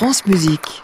France 0.00 0.24
Musique. 0.24 0.82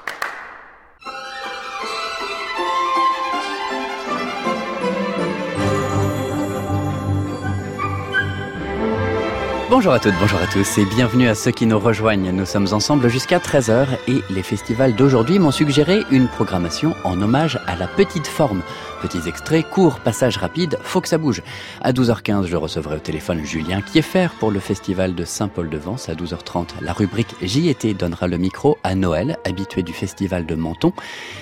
Bonjour 9.76 9.92
à 9.92 10.00
toutes, 10.00 10.14
bonjour 10.18 10.38
à 10.38 10.46
tous 10.46 10.78
et 10.78 10.86
bienvenue 10.86 11.28
à 11.28 11.34
ceux 11.34 11.50
qui 11.50 11.66
nous 11.66 11.78
rejoignent. 11.78 12.30
Nous 12.32 12.46
sommes 12.46 12.68
ensemble 12.72 13.10
jusqu'à 13.10 13.36
13h 13.36 13.86
et 14.08 14.22
les 14.30 14.42
festivals 14.42 14.94
d'aujourd'hui 14.94 15.38
m'ont 15.38 15.50
suggéré 15.50 16.02
une 16.10 16.28
programmation 16.28 16.96
en 17.04 17.20
hommage 17.20 17.60
à 17.66 17.76
la 17.76 17.86
petite 17.86 18.26
forme. 18.26 18.62
Petits 19.02 19.28
extraits, 19.28 19.68
courts, 19.68 20.00
passages 20.00 20.38
rapides, 20.38 20.78
faut 20.82 21.02
que 21.02 21.08
ça 21.08 21.18
bouge. 21.18 21.42
À 21.82 21.92
12h15, 21.92 22.46
je 22.46 22.56
recevrai 22.56 22.96
au 22.96 23.00
téléphone 23.00 23.44
Julien 23.44 23.82
Kieffer 23.82 24.28
pour 24.40 24.50
le 24.50 24.60
festival 24.60 25.14
de 25.14 25.26
Saint-Paul-de-Vence. 25.26 26.08
À 26.08 26.14
12h30, 26.14 26.68
la 26.80 26.94
rubrique 26.94 27.36
étais 27.42 27.92
donnera 27.92 28.28
le 28.28 28.38
micro 28.38 28.78
à 28.82 28.94
Noël, 28.94 29.36
habitué 29.44 29.82
du 29.82 29.92
festival 29.92 30.46
de 30.46 30.54
Menton. 30.54 30.94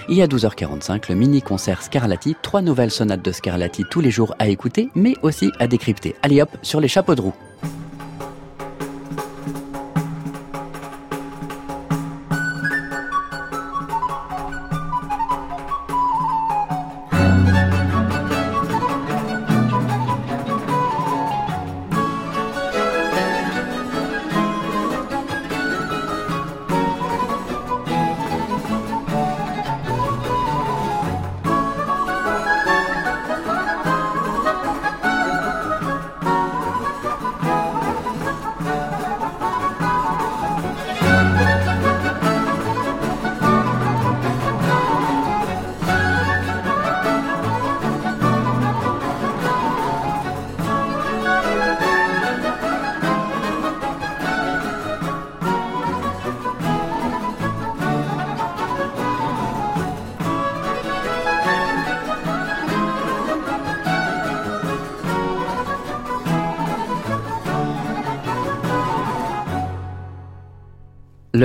Et 0.08 0.24
à 0.24 0.26
12h45, 0.26 1.04
le 1.08 1.14
mini-concert 1.14 1.82
Scarlatti, 1.82 2.34
trois 2.42 2.62
nouvelles 2.62 2.90
sonates 2.90 3.24
de 3.24 3.30
Scarlatti 3.30 3.84
tous 3.88 4.00
les 4.00 4.10
jours 4.10 4.34
à 4.40 4.48
écouter, 4.48 4.88
mais 4.96 5.14
aussi 5.22 5.52
à 5.60 5.68
décrypter. 5.68 6.16
Allez 6.22 6.42
hop, 6.42 6.50
sur 6.62 6.80
les 6.80 6.88
chapeaux 6.88 7.14
de 7.14 7.20
roue. 7.20 7.34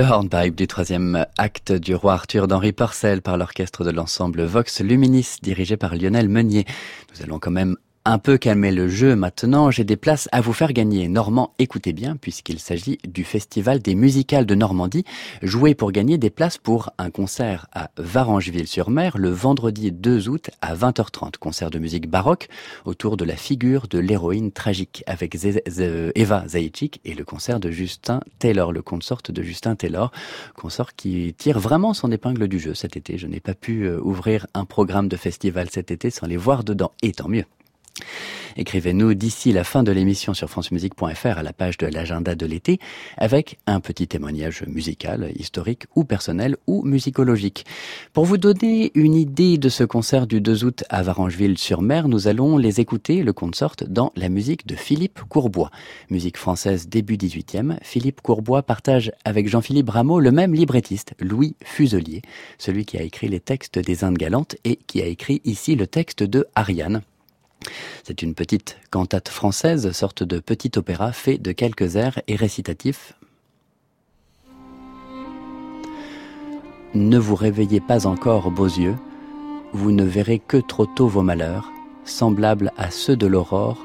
Hornpipe 0.09 0.55
du 0.55 0.65
troisième 0.65 1.25
acte 1.37 1.71
du 1.71 1.93
roi 1.93 2.13
Arthur 2.13 2.47
d'Henri 2.47 2.71
Purcell 2.71 3.21
par 3.21 3.37
l'orchestre 3.37 3.83
de 3.83 3.91
l'ensemble 3.91 4.43
Vox 4.43 4.81
Luminis 4.81 5.37
dirigé 5.41 5.77
par 5.77 5.95
Lionel 5.95 6.29
Meunier. 6.29 6.65
Nous 7.13 7.23
allons 7.23 7.37
quand 7.37 7.51
même 7.51 7.77
un 8.05 8.17
peu 8.17 8.37
calmer 8.37 8.71
le 8.71 8.87
jeu 8.87 9.15
maintenant, 9.15 9.71
j'ai 9.71 9.83
des 9.83 9.97
places 9.97 10.29
à 10.31 10.41
vous 10.41 10.53
faire 10.53 10.73
gagner. 10.73 11.07
Normand, 11.07 11.53
écoutez 11.59 11.93
bien, 11.93 12.15
puisqu'il 12.15 12.59
s'agit 12.59 12.97
du 13.07 13.23
Festival 13.23 13.79
des 13.79 13.95
musicales 13.95 14.45
de 14.45 14.55
Normandie. 14.55 15.03
Jouez 15.41 15.75
pour 15.75 15.91
gagner 15.91 16.17
des 16.17 16.29
places 16.29 16.57
pour 16.57 16.91
un 16.97 17.11
concert 17.11 17.67
à 17.73 17.91
Varangeville-sur-Mer 17.97 19.17
le 19.17 19.29
vendredi 19.29 19.91
2 19.91 20.29
août 20.29 20.49
à 20.61 20.75
20h30. 20.75 21.37
Concert 21.37 21.69
de 21.69 21.79
musique 21.79 22.09
baroque 22.09 22.47
autour 22.85 23.17
de 23.17 23.25
la 23.25 23.35
figure 23.35 23.87
de 23.87 23.99
l'héroïne 23.99 24.51
tragique 24.51 25.03
avec 25.05 25.37
Eva 26.15 26.47
Zaïchik 26.47 27.01
et 27.05 27.13
le 27.13 27.25
concert 27.25 27.59
de 27.59 27.69
Justin 27.69 28.21
Taylor, 28.39 28.71
le 28.71 28.81
consort 28.81 29.21
de 29.27 29.43
Justin 29.43 29.75
Taylor, 29.75 30.11
consort 30.55 30.95
qui 30.95 31.33
tire 31.37 31.59
vraiment 31.59 31.93
son 31.93 32.11
épingle 32.11 32.47
du 32.47 32.59
jeu 32.59 32.73
cet 32.73 32.97
été. 32.97 33.17
Je 33.17 33.27
n'ai 33.27 33.39
pas 33.39 33.53
pu 33.53 33.83
euh, 33.83 33.99
ouvrir 34.01 34.47
un 34.53 34.65
programme 34.65 35.07
de 35.07 35.17
festival 35.17 35.69
cet 35.69 35.91
été 35.91 36.09
sans 36.09 36.27
les 36.27 36.37
voir 36.37 36.63
dedans, 36.63 36.91
et 37.01 37.11
tant 37.11 37.27
mieux. 37.27 37.45
Écrivez-nous 38.57 39.13
d'ici 39.13 39.51
la 39.53 39.63
fin 39.63 39.83
de 39.83 39.91
l'émission 39.91 40.33
sur 40.33 40.49
francemusique.fr 40.49 41.37
à 41.37 41.43
la 41.43 41.53
page 41.53 41.77
de 41.77 41.87
l'agenda 41.87 42.35
de 42.35 42.45
l'été 42.45 42.79
avec 43.17 43.57
un 43.67 43.79
petit 43.79 44.07
témoignage 44.07 44.63
musical, 44.67 45.31
historique 45.35 45.85
ou 45.95 46.03
personnel 46.03 46.57
ou 46.67 46.83
musicologique. 46.83 47.65
Pour 48.11 48.25
vous 48.25 48.37
donner 48.37 48.91
une 48.95 49.15
idée 49.15 49.57
de 49.57 49.69
ce 49.69 49.83
concert 49.83 50.27
du 50.27 50.41
2 50.41 50.65
août 50.65 50.83
à 50.89 51.03
Varangeville-sur-Mer, 51.03 52.07
nous 52.07 52.27
allons 52.27 52.57
les 52.57 52.79
écouter, 52.79 53.23
le 53.23 53.33
consort, 53.33 53.75
dans 53.87 54.11
la 54.15 54.29
musique 54.29 54.67
de 54.67 54.75
Philippe 54.75 55.21
Courbois. 55.29 55.71
Musique 56.09 56.37
française 56.37 56.89
début 56.89 57.15
18e, 57.15 57.77
Philippe 57.81 58.21
Courbois 58.21 58.63
partage 58.63 59.11
avec 59.25 59.47
Jean-Philippe 59.47 59.89
Rameau 59.89 60.19
le 60.19 60.31
même 60.31 60.53
librettiste, 60.53 61.13
Louis 61.19 61.55
Fuselier, 61.63 62.21
celui 62.57 62.85
qui 62.85 62.97
a 62.97 63.03
écrit 63.03 63.27
les 63.27 63.39
textes 63.39 63.79
des 63.79 64.03
Indes 64.03 64.17
galantes 64.17 64.55
et 64.65 64.77
qui 64.87 65.01
a 65.01 65.05
écrit 65.05 65.41
ici 65.45 65.75
le 65.75 65.87
texte 65.87 66.23
de 66.23 66.45
Ariane. 66.55 67.01
C'est 68.03 68.21
une 68.21 68.33
petite 68.33 68.77
cantate 68.89 69.29
française, 69.29 69.91
sorte 69.91 70.23
de 70.23 70.39
petit 70.39 70.71
opéra 70.77 71.11
fait 71.11 71.37
de 71.37 71.51
quelques 71.51 71.95
airs 71.95 72.21
et 72.27 72.35
récitatifs. 72.35 73.13
Ne 76.93 77.19
vous 77.19 77.35
réveillez 77.35 77.81
pas 77.81 78.07
encore, 78.07 78.49
beaux 78.49 78.65
yeux, 78.65 78.95
vous 79.73 79.91
ne 79.91 80.03
verrez 80.03 80.39
que 80.39 80.57
trop 80.57 80.87
tôt 80.87 81.07
vos 81.07 81.21
malheurs, 81.21 81.71
semblables 82.03 82.71
à 82.77 82.89
ceux 82.89 83.15
de 83.15 83.27
l'aurore, 83.27 83.77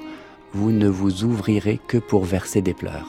vous 0.53 0.73
ne 0.73 0.89
vous 0.89 1.25
ouvrirez 1.25 1.79
que 1.87 1.99
pour 1.99 2.25
verser 2.25 2.63
des 2.63 2.75
pleurs. 2.75 3.09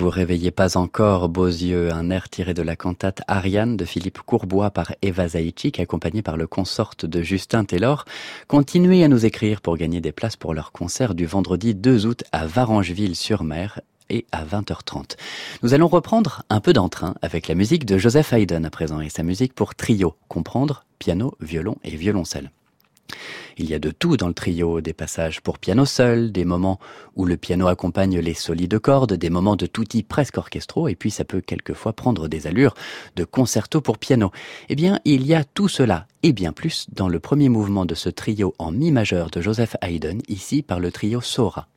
Vous 0.00 0.08
réveillez 0.08 0.50
pas 0.50 0.78
encore, 0.78 1.28
beaux 1.28 1.46
yeux, 1.46 1.92
un 1.92 2.08
air 2.08 2.30
tiré 2.30 2.54
de 2.54 2.62
la 2.62 2.74
cantate 2.74 3.20
Ariane 3.28 3.76
de 3.76 3.84
Philippe 3.84 4.20
Courbois 4.20 4.70
par 4.70 4.94
Eva 5.02 5.28
Zaïchik, 5.28 5.78
accompagné 5.78 6.22
par 6.22 6.38
le 6.38 6.46
consort 6.46 6.94
de 7.02 7.20
Justin 7.20 7.66
Taylor. 7.66 8.06
Continuez 8.48 9.04
à 9.04 9.08
nous 9.08 9.26
écrire 9.26 9.60
pour 9.60 9.76
gagner 9.76 10.00
des 10.00 10.10
places 10.10 10.36
pour 10.36 10.54
leur 10.54 10.72
concert 10.72 11.14
du 11.14 11.26
vendredi 11.26 11.74
2 11.74 12.06
août 12.06 12.24
à 12.32 12.46
Varangeville-sur-Mer 12.46 13.82
et 14.08 14.24
à 14.32 14.42
20h30. 14.42 15.16
Nous 15.62 15.74
allons 15.74 15.88
reprendre 15.88 16.44
un 16.48 16.60
peu 16.60 16.72
d'entrain 16.72 17.14
avec 17.20 17.46
la 17.46 17.54
musique 17.54 17.84
de 17.84 17.98
Joseph 17.98 18.32
Haydn 18.32 18.64
à 18.64 18.70
présent 18.70 19.02
et 19.02 19.10
sa 19.10 19.22
musique 19.22 19.52
pour 19.54 19.74
trio, 19.74 20.14
comprendre 20.28 20.86
piano, 20.98 21.34
violon 21.40 21.76
et 21.84 21.94
violoncelle. 21.94 22.50
Il 23.58 23.68
y 23.68 23.74
a 23.74 23.78
de 23.78 23.90
tout 23.90 24.16
dans 24.16 24.28
le 24.28 24.34
trio, 24.34 24.80
des 24.80 24.92
passages 24.92 25.40
pour 25.40 25.58
piano 25.58 25.84
seul, 25.84 26.32
des 26.32 26.44
moments 26.44 26.78
où 27.16 27.24
le 27.24 27.36
piano 27.36 27.68
accompagne 27.68 28.18
les 28.18 28.34
solides 28.34 28.78
cordes, 28.78 29.14
des 29.14 29.30
moments 29.30 29.56
de 29.56 29.66
tutti 29.66 30.02
presque 30.02 30.38
orchestraux, 30.38 30.88
et 30.88 30.94
puis 30.94 31.10
ça 31.10 31.24
peut 31.24 31.40
quelquefois 31.40 31.92
prendre 31.92 32.28
des 32.28 32.46
allures 32.46 32.74
de 33.16 33.24
concerto 33.24 33.80
pour 33.80 33.98
piano. 33.98 34.30
Eh 34.68 34.74
bien, 34.74 35.00
il 35.04 35.26
y 35.26 35.34
a 35.34 35.44
tout 35.44 35.68
cela 35.68 36.06
et 36.22 36.32
bien 36.32 36.52
plus 36.52 36.86
dans 36.92 37.08
le 37.08 37.18
premier 37.18 37.48
mouvement 37.48 37.86
de 37.86 37.94
ce 37.94 38.08
trio 38.08 38.54
en 38.58 38.72
mi 38.72 38.92
majeur 38.92 39.30
de 39.30 39.40
Joseph 39.40 39.76
Haydn, 39.80 40.20
ici 40.28 40.62
par 40.62 40.80
le 40.80 40.92
trio 40.92 41.20
Sora. 41.20 41.69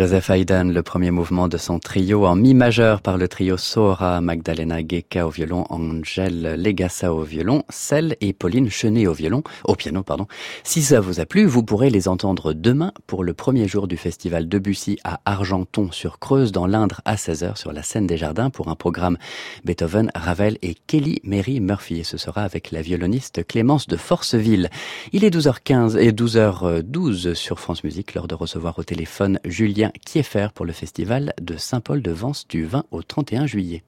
Joseph 0.00 0.30
Haydn, 0.30 0.72
le 0.72 0.82
premier 0.82 1.10
mouvement 1.10 1.46
de 1.46 1.58
son 1.58 1.78
trio 1.78 2.24
en 2.24 2.34
mi 2.34 2.54
majeur 2.54 3.02
par 3.02 3.18
le 3.18 3.28
trio 3.28 3.58
Sora, 3.58 4.22
Magdalena 4.22 4.78
Gecka 4.80 5.26
au 5.26 5.28
violon, 5.28 5.66
Angèle 5.68 6.54
Legassa 6.56 7.12
au 7.12 7.22
violon, 7.22 7.64
Celle 7.68 8.16
et 8.22 8.32
Pauline 8.32 8.70
Chenet 8.70 9.06
au 9.06 9.12
violon, 9.12 9.42
au 9.64 9.74
piano, 9.74 10.02
pardon. 10.02 10.26
Si 10.64 10.80
ça 10.80 11.00
vous 11.00 11.20
a 11.20 11.26
plu, 11.26 11.44
vous 11.44 11.62
pourrez 11.62 11.90
les 11.90 12.08
entendre 12.08 12.54
demain 12.54 12.94
pour 13.06 13.24
le 13.24 13.34
premier 13.34 13.68
jour 13.68 13.88
du 13.88 13.98
festival 13.98 14.48
Debussy 14.48 14.98
à 15.04 15.20
Argenton 15.26 15.90
sur 15.92 16.18
Creuse 16.18 16.50
dans 16.50 16.66
l'Indre 16.66 17.02
à 17.04 17.16
16h 17.16 17.58
sur 17.58 17.74
la 17.74 17.82
scène 17.82 18.06
des 18.06 18.16
Jardins 18.16 18.48
pour 18.48 18.68
un 18.68 18.76
programme 18.76 19.18
Beethoven, 19.66 20.10
Ravel 20.14 20.56
et 20.62 20.76
Kelly 20.86 21.20
Mary 21.24 21.60
Murphy. 21.60 21.98
Et 21.98 22.04
ce 22.04 22.16
sera 22.16 22.40
avec 22.40 22.70
la 22.70 22.80
violoniste 22.80 23.46
Clémence 23.46 23.86
de 23.86 23.98
Forceville. 23.98 24.70
Il 25.12 25.24
est 25.24 25.36
12h15 25.36 25.98
et 25.98 26.12
12h12 26.12 27.34
sur 27.34 27.60
France 27.60 27.84
Musique, 27.84 28.14
l'heure 28.14 28.28
de 28.28 28.34
recevoir 28.34 28.78
au 28.78 28.82
téléphone 28.82 29.38
Julien 29.44 29.89
qui 30.04 30.18
est 30.18 30.22
faire 30.24 30.52
pour 30.52 30.64
le 30.66 30.72
festival 30.72 31.32
de 31.40 31.56
Saint-Paul-de-Vence 31.56 32.46
du 32.48 32.64
20 32.64 32.84
au 32.90 33.02
31 33.02 33.46
juillet. 33.46 33.82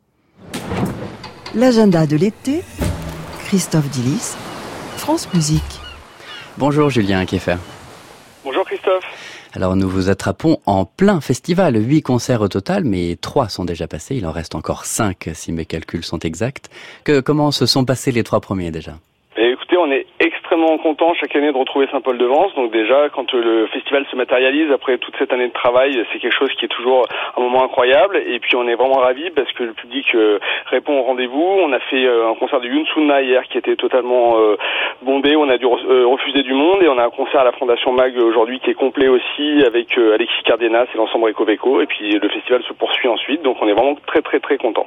L'agenda 1.55 2.07
de 2.07 2.17
l'été, 2.17 2.63
Christophe 3.47 3.89
Dillis, 3.91 4.37
France 4.97 5.33
Musique. 5.35 5.63
Bonjour 6.59 6.91
Julien 6.91 7.25
Kieffer. 7.27 7.57
Bonjour 8.45 8.65
Christophe. 8.65 9.05
Alors 9.55 9.77
nous 9.77 9.89
vous 9.89 10.09
attrapons 10.09 10.59
en 10.65 10.87
plein 10.87 11.21
festival, 11.21 11.77
huit 11.77 12.03
concerts 12.03 12.41
au 12.41 12.49
total, 12.49 12.85
mais 12.85 13.17
trois 13.21 13.49
sont 13.49 13.65
déjà 13.65 13.87
passés, 13.87 14.17
il 14.17 14.27
en 14.27 14.33
reste 14.33 14.55
encore 14.55 14.87
cinq 14.87 15.29
si 15.35 15.53
mes 15.53 15.67
calculs 15.67 16.05
sont 16.05 16.21
exacts. 16.21 16.71
Que, 17.05 17.21
comment 17.21 17.51
se 17.51 17.67
sont 17.67 17.85
passés 17.85 18.13
les 18.13 18.23
trois 18.23 18.41
premiers 18.41 18.71
déjà? 18.71 18.93
On 19.85 19.91
est 19.91 20.07
extrêmement 20.53 20.77
content 20.77 21.15
chaque 21.15 21.35
année 21.35 21.51
de 21.51 21.57
retrouver 21.57 21.87
Saint-Paul-de-Vence. 21.91 22.55
Donc 22.57 22.73
déjà, 22.73 23.09
quand 23.09 23.33
le 23.33 23.67
festival 23.69 24.05
se 24.11 24.17
matérialise 24.17 24.71
après 24.71 24.99
toute 24.99 25.15
cette 25.19 25.33
année 25.33 25.49
de 25.49 25.53
travail, 25.53 26.05
c'est 26.13 26.19
quelque 26.19 26.37
chose 26.37 26.53
qui 26.59 26.67
est 26.67 26.69
toujours 26.69 27.07
un 27.39 27.41
moment 27.41 27.65
incroyable. 27.65 28.19
Et 28.19 28.39
puis 28.39 28.55
on 28.57 28.69
est 28.69 28.75
vraiment 28.75 29.01
ravis 29.01 29.31
parce 29.31 29.51
que 29.53 29.63
le 29.63 29.73
public 29.73 30.05
euh, 30.15 30.39
répond 30.67 30.99
au 30.99 31.05
rendez-vous. 31.05 31.43
On 31.43 31.73
a 31.73 31.81
fait 31.81 32.05
euh, 32.05 32.31
un 32.31 32.35
concert 32.35 32.61
de 32.61 32.69
Yunsuna 32.69 33.23
hier 33.23 33.43
qui 33.45 33.57
était 33.57 33.77
totalement 33.77 34.39
euh, 34.41 34.57
bondé. 35.01 35.37
On 35.37 35.49
a 35.49 35.57
dû 35.57 35.65
refuser 35.65 36.43
du 36.43 36.53
monde 36.53 36.83
et 36.83 36.89
on 36.89 36.99
a 36.99 37.07
un 37.07 37.11
concert 37.11 37.41
à 37.41 37.45
la 37.45 37.53
Fondation 37.53 37.93
Mag 37.93 38.15
aujourd'hui 38.19 38.61
qui 38.61 38.71
est 38.71 38.75
complet 38.75 39.09
aussi 39.09 39.65
avec 39.67 39.97
Alexis 39.97 40.43
Cardenas 40.45 40.85
et 40.95 40.99
l'ensemble 40.99 41.31
Ecoveco. 41.31 41.81
Et 41.81 41.87
puis 41.87 42.13
le 42.13 42.29
festival 42.29 42.63
se 42.69 42.75
poursuit 42.75 43.09
ensuite. 43.09 43.43
Donc 43.43 43.57
on 43.63 43.69
est 43.69 43.73
vraiment 43.73 43.97
très 44.07 44.21
très 44.21 44.39
très 44.39 44.59
content. 44.59 44.85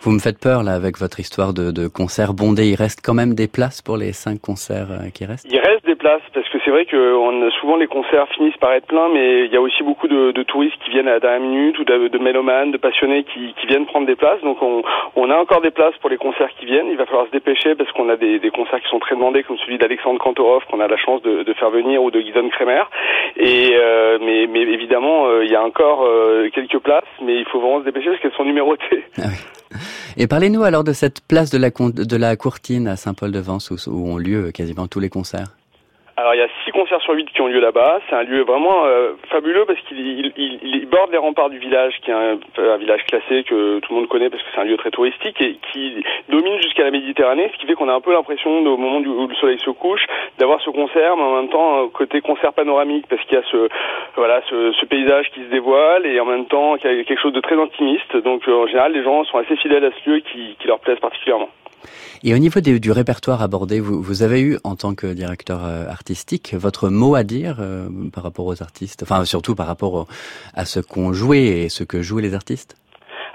Vous 0.00 0.10
me 0.10 0.18
faites 0.18 0.40
peur 0.40 0.64
là 0.64 0.72
avec 0.72 0.98
votre 0.98 1.20
histoire 1.20 1.54
de, 1.54 1.86
concert 1.86 2.34
bondé. 2.34 2.70
Il 2.70 2.74
reste 2.74 3.00
quand 3.04 3.14
même 3.14 3.34
des 3.34 3.46
places 3.46 3.80
pour 3.80 3.96
les 3.96 4.12
cinq 4.12 4.40
concerts 4.40 4.88
qui 5.10 5.24
restent 5.24 5.46
Il 5.50 5.58
reste 5.58 5.84
des 5.84 5.94
places 5.94 6.22
parce 6.32 6.48
que 6.48 6.58
c'est 6.64 6.70
vrai 6.70 6.84
que 6.86 7.14
on, 7.14 7.50
souvent 7.60 7.76
les 7.76 7.86
concerts 7.86 8.28
finissent 8.28 8.56
par 8.56 8.72
être 8.72 8.86
pleins, 8.86 9.08
mais 9.08 9.44
il 9.44 9.52
y 9.52 9.56
a 9.56 9.60
aussi 9.60 9.82
beaucoup 9.82 10.08
de, 10.08 10.32
de 10.32 10.42
touristes 10.42 10.76
qui 10.84 10.90
viennent 10.90 11.08
à 11.08 11.14
la 11.14 11.20
dernière 11.20 11.40
minute 11.40 11.78
ou 11.78 11.84
de, 11.84 12.08
de 12.08 12.18
mélomanes, 12.18 12.72
de 12.72 12.76
passionnés 12.76 13.24
qui, 13.24 13.54
qui, 13.60 13.66
viennent 13.66 13.86
prendre 13.86 14.06
des 14.06 14.16
places. 14.16 14.40
Donc 14.42 14.62
on, 14.62 14.82
on, 15.16 15.30
a 15.30 15.36
encore 15.36 15.60
des 15.60 15.70
places 15.70 15.96
pour 16.00 16.10
les 16.10 16.16
concerts 16.16 16.50
qui 16.58 16.66
viennent. 16.66 16.88
Il 16.88 16.96
va 16.96 17.06
falloir 17.06 17.26
se 17.26 17.32
dépêcher 17.32 17.74
parce 17.74 17.90
qu'on 17.92 18.08
a 18.08 18.16
des, 18.16 18.38
des, 18.38 18.50
concerts 18.50 18.80
qui 18.80 18.88
sont 18.88 18.98
très 18.98 19.14
demandés, 19.14 19.42
comme 19.42 19.58
celui 19.58 19.78
d'Alexandre 19.78 20.18
Kantorov 20.18 20.64
qu'on 20.70 20.80
a 20.80 20.88
la 20.88 20.96
chance 20.96 21.22
de, 21.22 21.42
de, 21.42 21.52
faire 21.54 21.70
venir 21.70 22.02
ou 22.02 22.10
de 22.10 22.20
Guidon 22.20 22.48
Kremer. 22.50 22.84
Et 23.36 23.70
euh, 23.74 24.18
mais, 24.20 24.46
mais, 24.46 24.60
évidemment, 24.60 25.26
euh, 25.26 25.44
il 25.44 25.50
y 25.50 25.56
a 25.56 25.62
encore 25.62 26.04
euh, 26.04 26.48
quelques 26.52 26.78
places, 26.78 27.04
mais 27.22 27.36
il 27.36 27.44
faut 27.46 27.60
vraiment 27.60 27.80
se 27.80 27.84
dépêcher 27.84 28.10
parce 28.10 28.20
qu'elles 28.20 28.36
sont 28.36 28.44
numérotées. 28.44 29.04
Ah 29.18 29.22
oui. 29.28 29.78
Et 30.16 30.26
parlez-nous 30.28 30.62
alors 30.62 30.84
de 30.84 30.92
cette 30.92 31.20
place 31.26 31.50
de 31.50 31.58
la, 31.58 31.70
de 31.70 32.16
la 32.16 32.36
Courtine 32.36 32.86
à 32.86 32.96
Saint-Paul-de-Vence 32.96 33.70
où, 33.70 33.90
ont 33.90 34.16
lieu 34.16 34.52
quasiment 34.52 34.86
tous 34.86 35.00
les 35.00 35.08
concerts. 35.08 35.56
Concerts 36.74 37.00
sur 37.02 37.14
huit 37.14 37.30
qui 37.32 37.40
ont 37.40 37.46
lieu 37.46 37.60
là-bas. 37.60 38.00
C'est 38.08 38.16
un 38.16 38.24
lieu 38.24 38.42
vraiment 38.42 38.84
euh, 38.84 39.12
fabuleux 39.30 39.64
parce 39.64 39.80
qu'il 39.82 39.98
il, 39.98 40.32
il, 40.36 40.58
il, 40.62 40.86
borde 40.86 41.10
les 41.12 41.18
remparts 41.18 41.48
du 41.48 41.58
village, 41.58 41.94
qui 42.02 42.10
est 42.10 42.14
un, 42.14 42.38
un, 42.58 42.76
village 42.76 43.04
classé 43.04 43.44
que 43.44 43.78
tout 43.78 43.94
le 43.94 44.00
monde 44.00 44.08
connaît 44.08 44.28
parce 44.28 44.42
que 44.42 44.48
c'est 44.54 44.60
un 44.60 44.64
lieu 44.64 44.76
très 44.76 44.90
touristique 44.90 45.40
et 45.40 45.56
qui 45.72 46.04
domine 46.28 46.60
jusqu'à 46.60 46.84
la 46.84 46.90
Méditerranée, 46.90 47.50
ce 47.52 47.58
qui 47.58 47.66
fait 47.66 47.74
qu'on 47.74 47.88
a 47.88 47.94
un 47.94 48.00
peu 48.00 48.12
l'impression 48.12 48.50
au 48.58 48.76
moment 48.76 48.98
où 48.98 49.26
le 49.28 49.34
soleil 49.36 49.58
se 49.60 49.70
couche 49.70 50.04
d'avoir 50.38 50.60
ce 50.60 50.70
concert, 50.70 51.16
mais 51.16 51.22
en 51.22 51.36
même 51.36 51.48
temps 51.48 51.88
côté 51.88 52.20
concert 52.20 52.52
panoramique 52.52 53.06
parce 53.08 53.22
qu'il 53.22 53.38
y 53.38 53.40
a 53.40 53.44
ce 53.50 53.68
voilà 54.16 54.42
ce, 54.50 54.72
ce, 54.72 54.84
paysage 54.86 55.30
qui 55.30 55.40
se 55.40 55.50
dévoile 55.50 56.06
et 56.06 56.18
en 56.20 56.26
même 56.26 56.46
temps 56.46 56.76
qu'il 56.76 56.90
y 56.90 57.00
a 57.00 57.04
quelque 57.04 57.20
chose 57.20 57.32
de 57.32 57.40
très 57.40 57.60
intimiste. 57.60 58.16
Donc 58.16 58.46
euh, 58.48 58.64
en 58.64 58.66
général 58.66 58.92
les 58.92 59.02
gens 59.02 59.24
sont 59.24 59.38
assez 59.38 59.56
fidèles 59.56 59.84
à 59.84 59.90
ce 59.92 60.10
lieu 60.10 60.18
qui, 60.20 60.56
qui 60.58 60.66
leur 60.66 60.80
plaise 60.80 60.98
particulièrement. 60.98 61.48
Et 62.22 62.34
au 62.34 62.38
niveau 62.38 62.60
du 62.60 62.90
répertoire 62.90 63.42
abordé, 63.42 63.80
vous, 63.80 64.22
avez 64.22 64.40
eu, 64.40 64.58
en 64.64 64.76
tant 64.76 64.94
que 64.94 65.12
directeur 65.12 65.64
euh, 65.64 65.88
artistique, 65.88 66.54
votre 66.54 66.88
mot 66.88 67.14
à 67.14 67.22
dire 67.22 67.56
euh, 67.60 67.88
par 68.12 68.22
rapport 68.22 68.46
aux 68.46 68.62
artistes, 68.62 69.02
enfin 69.02 69.24
surtout 69.24 69.54
par 69.54 69.66
rapport 69.66 70.06
à 70.54 70.64
ce 70.64 70.80
qu'ont 70.80 71.12
joué 71.12 71.64
et 71.64 71.68
ce 71.68 71.84
que 71.84 72.02
jouent 72.02 72.18
les 72.18 72.34
artistes? 72.34 72.76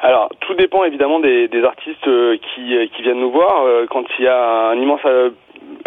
Alors, 0.01 0.29
tout 0.39 0.53
dépend 0.53 0.85
évidemment 0.85 1.19
des, 1.19 1.49
artistes 1.63 2.07
euh, 2.07 2.37
qui, 2.37 2.73
qui, 2.95 3.01
viennent 3.01 3.19
nous 3.19 3.31
voir. 3.31 3.65
Quand 3.89 4.03
il 4.17 4.25
y 4.25 4.27
a 4.27 4.69
un 4.69 4.75
immense 4.75 5.01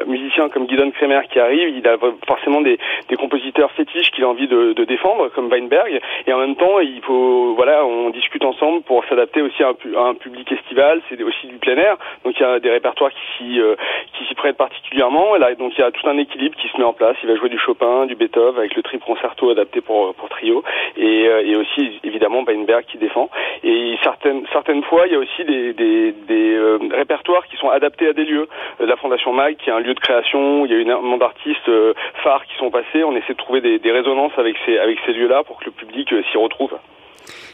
musicien 0.07 0.49
comme 0.49 0.67
Guidon 0.67 0.91
Kremer 0.91 1.21
qui 1.31 1.39
arrive, 1.39 1.69
il 1.77 1.87
a 1.87 1.97
forcément 2.27 2.61
des, 2.61 2.79
des 3.09 3.17
compositeurs 3.17 3.71
fétiches 3.73 4.11
qu'il 4.11 4.25
a 4.25 4.29
envie 4.29 4.49
de, 4.49 4.85
défendre, 4.85 5.29
comme 5.29 5.49
Weinberg, 5.49 6.01
et 6.27 6.33
en 6.33 6.39
même 6.39 6.57
temps, 6.57 6.81
il 6.81 7.01
faut, 7.03 7.55
voilà, 7.55 7.85
on 7.85 8.11
discute 8.11 8.45
ensemble 8.45 8.83
pour 8.83 9.05
s'adapter 9.05 9.43
aussi 9.43 9.63
à 9.63 9.73
un, 9.97 10.15
public 10.15 10.51
estival, 10.53 11.01
c'est 11.09 11.23
aussi 11.23 11.47
du 11.47 11.57
plein 11.57 11.77
air, 11.77 11.97
donc 12.25 12.35
il 12.39 12.43
y 12.43 12.45
a 12.45 12.59
des 12.59 12.71
répertoires 12.71 13.11
qui 13.11 13.21
s'y, 13.37 13.61
euh, 13.61 13.77
qui 14.15 14.25
s'y 14.27 14.35
prêtent 14.35 14.57
particulièrement, 14.57 15.37
et 15.37 15.39
là, 15.39 15.55
donc 15.55 15.73
il 15.77 15.81
y 15.81 15.85
a 15.85 15.91
tout 15.91 16.07
un 16.09 16.19
équilibre 16.19 16.57
qui 16.57 16.69
se 16.69 16.77
met 16.77 16.85
en 16.85 16.93
place, 16.93 17.17
il 17.23 17.29
va 17.29 17.37
jouer 17.37 17.49
du 17.49 17.59
Chopin, 17.59 18.07
du 18.07 18.15
Beethoven, 18.17 18.59
avec 18.59 18.75
le 18.75 18.83
triple 18.83 19.05
concerto 19.05 19.51
adapté 19.51 19.81
pour, 19.81 20.15
pour 20.15 20.29
trio, 20.29 20.63
et, 20.97 21.29
euh, 21.29 21.47
et 21.47 21.57
aussi, 21.57 22.01
évidemment, 22.05 22.43
Weinberg 22.43 22.85
qui 22.85 22.99
défend, 22.99 23.31
et 23.65 23.97
certaines, 24.03 24.45
certaines 24.53 24.83
fois, 24.85 25.07
il 25.07 25.13
y 25.13 25.17
a 25.17 25.19
aussi 25.19 25.45
des, 25.45 25.73
des, 25.73 26.13
des 26.13 26.55
euh, 26.55 26.79
répertoires 26.91 27.47
qui 27.47 27.57
sont 27.57 27.71
adaptés 27.71 28.09
à 28.09 28.13
des 28.13 28.25
lieux, 28.25 28.49
la 28.81 28.97
Fondation 28.97 29.33
Mag, 29.33 29.57
qui 29.57 29.71
est 29.71 29.73
un 29.73 29.81
lieu 29.81 29.92
de 29.95 30.01
création, 30.01 30.65
il 30.67 30.73
y 30.73 30.75
a 30.75 30.79
eu 30.79 30.83
énormément 30.83 31.19
d'artistes 31.19 31.69
euh, 31.69 31.95
phares 32.23 32.45
qui 32.47 32.57
sont 32.59 32.71
passés. 32.71 33.05
On 33.05 33.15
essaie 33.17 33.33
de 33.33 33.39
trouver 33.39 33.61
des, 33.61 33.79
des 33.79 33.93
résonances 33.93 34.33
avec 34.37 34.57
ces, 34.65 34.79
avec 34.79 34.99
ces 35.07 35.13
lieux-là 35.13 35.45
pour 35.45 35.59
que 35.59 35.67
le 35.67 35.73
public 35.73 36.13
euh, 36.13 36.23
s'y 36.31 36.39
retrouve. 36.39 36.73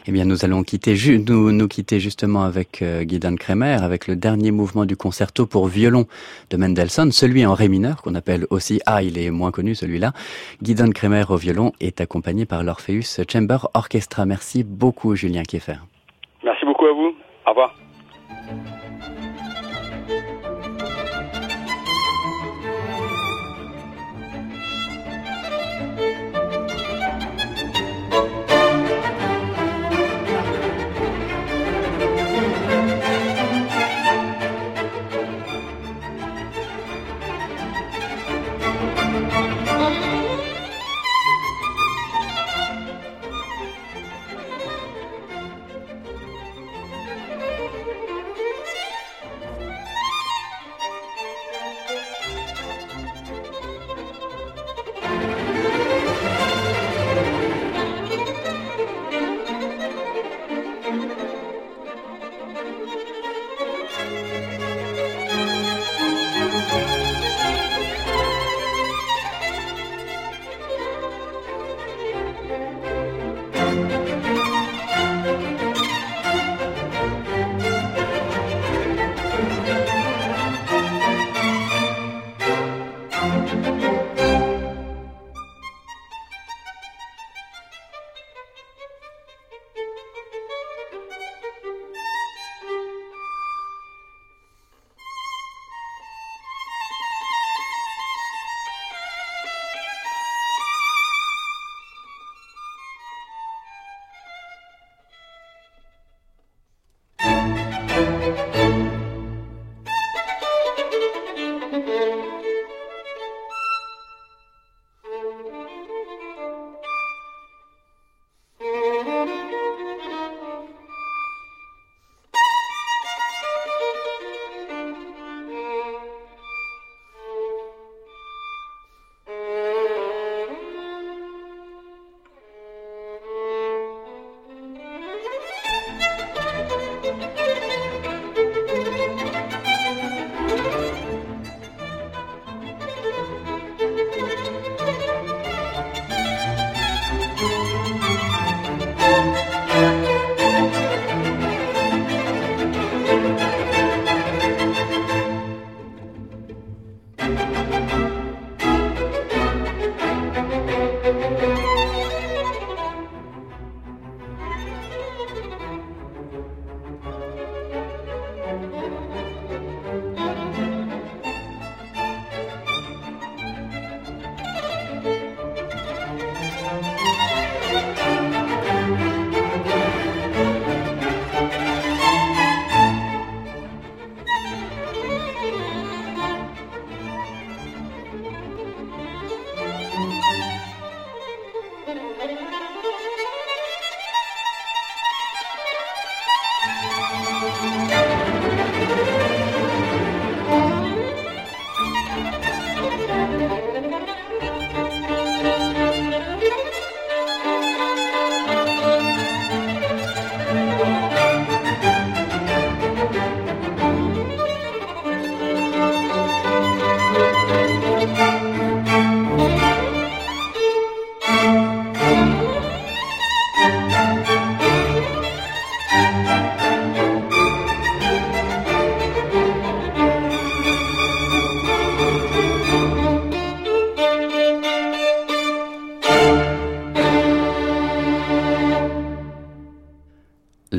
Eh 0.06 0.10
bien, 0.10 0.24
nous 0.24 0.44
allons 0.44 0.62
quitter, 0.62 0.94
nous, 1.28 1.52
nous 1.52 1.68
quitter 1.68 2.00
justement 2.00 2.42
avec 2.44 2.80
euh, 2.80 3.04
Guidon 3.04 3.36
Kremer, 3.36 3.82
avec 3.82 4.06
le 4.06 4.16
dernier 4.16 4.52
mouvement 4.52 4.86
du 4.86 4.96
concerto 4.96 5.44
pour 5.44 5.66
violon 5.66 6.06
de 6.50 6.56
Mendelssohn, 6.56 7.12
celui 7.12 7.44
en 7.44 7.52
ré 7.52 7.68
mineur, 7.68 8.00
qu'on 8.02 8.14
appelle 8.14 8.46
aussi, 8.48 8.80
ah, 8.86 9.02
il 9.02 9.18
est 9.18 9.30
moins 9.30 9.50
connu 9.50 9.74
celui-là. 9.74 10.12
Guidon 10.62 10.90
Kremer 10.94 11.24
au 11.28 11.36
violon 11.36 11.72
est 11.80 12.00
accompagné 12.00 12.46
par 12.46 12.62
l'Orpheus 12.62 13.22
Chamber 13.30 13.58
Orchestra. 13.74 14.24
Merci 14.24 14.64
beaucoup, 14.64 15.14
Julien 15.14 15.42
Kieffer. 15.42 15.76
Merci 16.42 16.64
beaucoup 16.64 16.86
à 16.86 16.92
vous. 16.92 17.14
Au 17.46 17.50
revoir. 17.50 17.74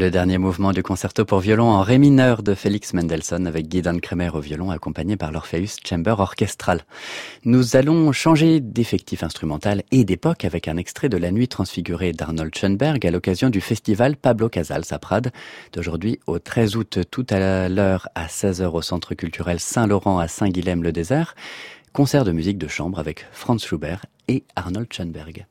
Le 0.10 0.14
dernier 0.14 0.40
mouvement 0.40 0.72
du 0.72 0.82
concerto 0.82 1.24
pour 1.24 1.40
violon 1.40 1.68
en 1.68 1.84
ré 1.84 2.00
mineur 2.00 2.42
de 2.42 2.56
Félix 2.56 2.96
Mendelssohn 2.96 3.46
avec 3.46 3.68
Guidon 3.68 4.00
Kremer 4.00 4.32
au 4.34 4.40
violon 4.40 4.72
accompagné 4.72 5.18
par 5.18 5.32
l'Orpheus 5.32 5.76
Chamber 5.88 6.16
Orchestral. 6.20 6.82
Nous 7.46 7.76
allons 7.76 8.12
changer 8.12 8.60
d'effectif 8.60 9.22
instrumental 9.22 9.84
et 9.92 10.06
d'époque 10.06 10.46
avec 10.46 10.68
un 10.68 10.78
extrait 10.78 11.10
de 11.10 11.18
La 11.18 11.30
Nuit 11.30 11.48
transfigurée 11.48 12.12
d'Arnold 12.12 12.58
Schoenberg 12.58 13.06
à 13.06 13.12
l'occasion 13.12 13.52
du 13.52 13.62
festival 13.62 14.18
Pablo 14.18 14.50
Casals 14.50 14.86
à 14.90 14.98
Prades 14.98 15.32
d'aujourd'hui 15.74 16.20
au 16.26 16.40
13 16.40 16.76
août 16.76 17.00
tout 17.12 17.28
à 17.30 17.70
l'heure 17.70 18.10
à 18.16 18.26
16h 18.26 18.66
au 18.66 18.82
Centre 18.82 19.14
culturel 19.14 19.60
Saint-Laurent 19.60 20.18
à 20.18 20.28
Saint-Guilhem-le-Désert. 20.28 21.36
Concert 21.94 22.24
de 22.24 22.32
musique 22.32 22.58
de 22.58 22.68
chambre 22.68 22.98
avec 22.98 23.28
Franz 23.32 23.64
Schubert 23.64 24.08
et 24.28 24.44
Arnold 24.56 24.92
Schoenberg. 24.92 25.46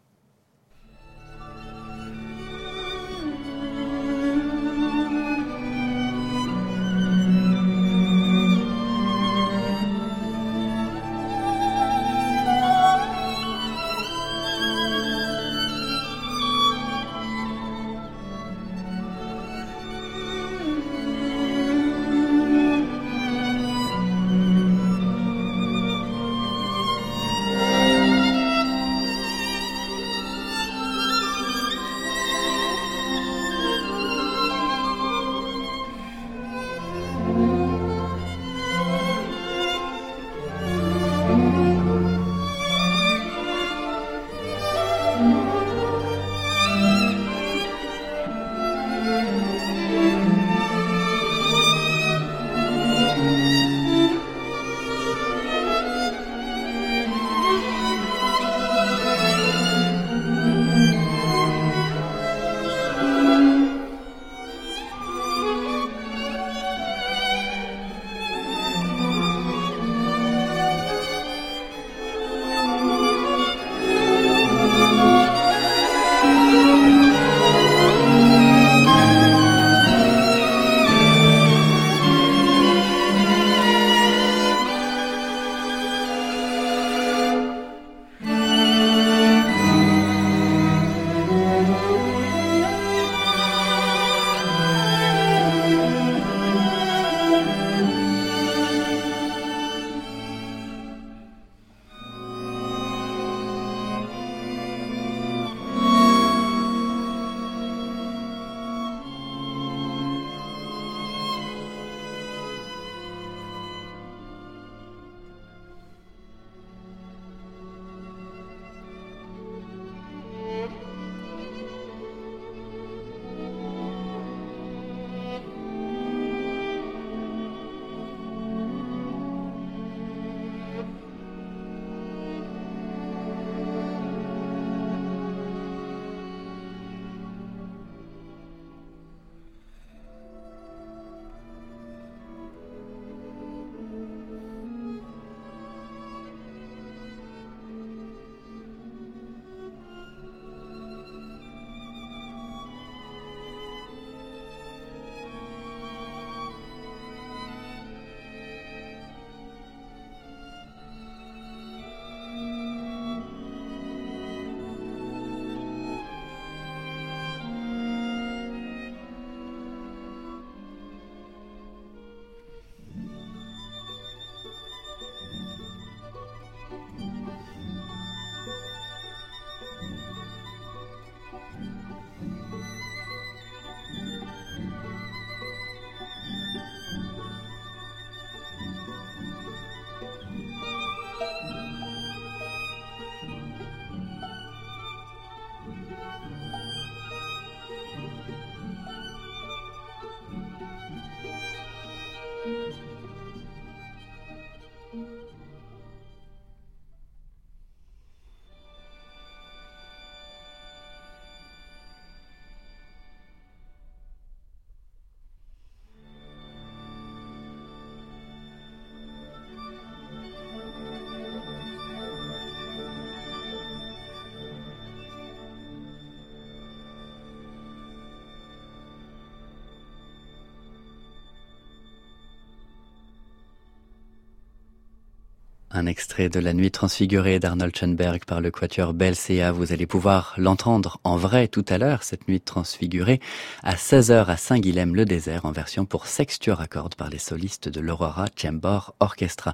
Un 235.70 235.84
extrait 235.84 236.30
de 236.30 236.40
La 236.40 236.54
Nuit 236.54 236.70
transfigurée 236.70 237.38
d'Arnold 237.38 237.76
Schoenberg 237.76 238.24
par 238.24 238.40
le 238.40 238.50
quatuor 238.50 238.94
Belcea. 238.94 239.52
Vous 239.52 239.70
allez 239.70 239.86
pouvoir 239.86 240.32
l'entendre 240.38 240.98
en 241.04 241.18
vrai 241.18 241.46
tout 241.46 241.64
à 241.68 241.76
l'heure, 241.76 242.04
cette 242.04 242.26
nuit 242.26 242.40
transfigurée, 242.40 243.20
à 243.62 243.74
16h 243.74 244.24
à 244.28 244.38
Saint-Guilhem-le-Désert, 244.38 245.44
en 245.44 245.52
version 245.52 245.84
pour 245.84 246.06
sextuor 246.06 246.62
à 246.62 246.68
par 246.96 247.10
les 247.10 247.18
solistes 247.18 247.68
de 247.68 247.80
l'Aurora 247.80 248.24
Chamber 248.34 248.92
Orchestra. 248.98 249.52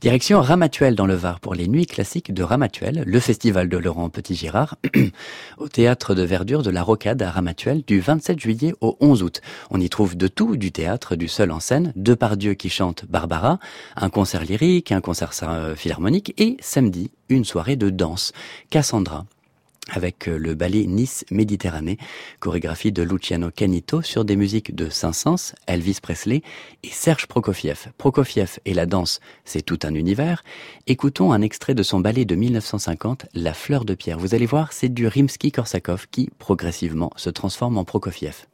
Direction 0.00 0.42
Ramatuel 0.42 0.96
dans 0.96 1.06
le 1.06 1.14
Var 1.14 1.38
pour 1.38 1.54
les 1.54 1.68
nuits 1.68 1.86
classiques 1.86 2.34
de 2.34 2.42
Ramatuel, 2.42 3.04
le 3.06 3.20
festival 3.20 3.68
de 3.68 3.76
Laurent 3.76 4.10
Petit-Girard, 4.10 4.76
au 5.58 5.68
théâtre 5.68 6.16
de 6.16 6.22
verdure 6.22 6.64
de 6.64 6.70
la 6.70 6.82
Rocade 6.82 7.22
à 7.22 7.30
Ramatuel 7.30 7.82
du 7.86 8.00
27 8.00 8.40
juillet 8.40 8.74
au 8.80 8.96
11 8.98 9.22
août. 9.22 9.40
On 9.70 9.80
y 9.80 9.88
trouve 9.88 10.16
de 10.16 10.26
tout, 10.26 10.56
du 10.56 10.72
théâtre, 10.72 11.14
du 11.14 11.28
seul 11.28 11.52
en 11.52 11.60
scène, 11.60 11.92
deux 11.94 12.16
Dieu 12.36 12.54
qui 12.54 12.68
chante 12.68 13.04
Barbara, 13.08 13.60
un 13.94 14.10
concert 14.10 14.44
lyrique, 14.44 14.90
un 14.90 15.00
concert 15.00 15.32
euh, 15.52 15.74
philharmonique 15.74 16.34
et 16.38 16.56
samedi, 16.60 17.10
une 17.28 17.44
soirée 17.44 17.76
de 17.76 17.90
danse. 17.90 18.32
Cassandra 18.70 19.26
avec 19.90 20.28
euh, 20.28 20.38
le 20.38 20.54
ballet 20.54 20.86
Nice 20.86 21.24
Méditerranée, 21.30 21.98
chorégraphie 22.40 22.92
de 22.92 23.02
Luciano 23.02 23.50
Canito 23.50 24.02
sur 24.02 24.24
des 24.24 24.36
musiques 24.36 24.74
de 24.74 24.88
Saint-Saëns, 24.88 25.54
Elvis 25.66 25.98
Presley 26.00 26.42
et 26.82 26.88
Serge 26.88 27.26
Prokofiev. 27.26 27.88
Prokofiev 27.98 28.58
et 28.64 28.74
la 28.74 28.86
danse, 28.86 29.20
c'est 29.44 29.62
tout 29.62 29.80
un 29.82 29.94
univers. 29.94 30.44
Écoutons 30.86 31.32
un 31.32 31.42
extrait 31.42 31.74
de 31.74 31.82
son 31.82 32.00
ballet 32.00 32.24
de 32.24 32.34
1950, 32.34 33.26
La 33.34 33.54
fleur 33.54 33.84
de 33.84 33.94
pierre. 33.94 34.18
Vous 34.18 34.34
allez 34.34 34.46
voir, 34.46 34.72
c'est 34.72 34.88
du 34.88 35.06
Rimsky-Korsakov 35.06 36.06
qui, 36.10 36.30
progressivement, 36.38 37.10
se 37.16 37.30
transforme 37.30 37.78
en 37.78 37.84
Prokofiev. 37.84 38.46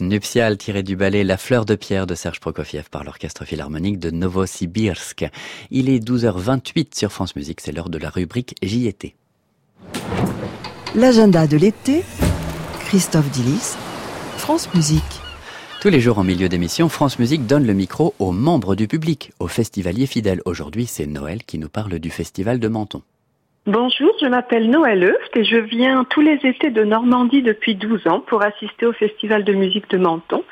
Nuptiale 0.00 0.56
tirée 0.56 0.82
du 0.82 0.96
ballet 0.96 1.22
La 1.22 1.36
fleur 1.36 1.66
de 1.66 1.74
pierre 1.74 2.06
de 2.06 2.14
Serge 2.14 2.40
Prokofiev 2.40 2.88
par 2.90 3.04
l'orchestre 3.04 3.44
philharmonique 3.44 3.98
de 3.98 4.10
Novosibirsk. 4.10 5.26
Il 5.70 5.90
est 5.90 5.98
12h28 5.98 6.96
sur 6.96 7.12
France 7.12 7.36
Musique, 7.36 7.60
c'est 7.60 7.72
l'heure 7.72 7.90
de 7.90 7.98
la 7.98 8.08
rubrique 8.08 8.54
J'y 8.62 8.86
étais. 8.86 9.16
L'agenda 10.94 11.46
de 11.46 11.58
l'été, 11.58 12.02
Christophe 12.86 13.30
Dillis, 13.30 13.74
France 14.38 14.72
Musique. 14.74 15.02
Tous 15.82 15.90
les 15.90 16.00
jours 16.00 16.18
en 16.18 16.24
milieu 16.24 16.48
d'émission, 16.48 16.88
France 16.88 17.18
Musique 17.18 17.46
donne 17.46 17.66
le 17.66 17.74
micro 17.74 18.14
aux 18.18 18.32
membres 18.32 18.76
du 18.76 18.88
public, 18.88 19.32
aux 19.40 19.48
festivaliers 19.48 20.06
fidèles. 20.06 20.40
Aujourd'hui, 20.46 20.86
c'est 20.86 21.06
Noël 21.06 21.44
qui 21.44 21.58
nous 21.58 21.68
parle 21.68 21.98
du 21.98 22.10
festival 22.10 22.60
de 22.60 22.68
Menton. 22.68 23.02
Bonjour, 23.66 24.12
je 24.20 24.26
m'appelle 24.26 24.70
Noël 24.70 25.02
Euft 25.02 25.36
et 25.36 25.42
je 25.42 25.56
viens 25.56 26.04
tous 26.04 26.20
les 26.20 26.38
étés 26.44 26.70
de 26.70 26.84
Normandie 26.84 27.42
depuis 27.42 27.74
12 27.74 28.06
ans 28.06 28.20
pour 28.20 28.44
assister 28.44 28.86
au 28.86 28.92
Festival 28.92 29.42
de 29.42 29.52
musique 29.54 29.90
de 29.90 29.98
Menton. 29.98 30.44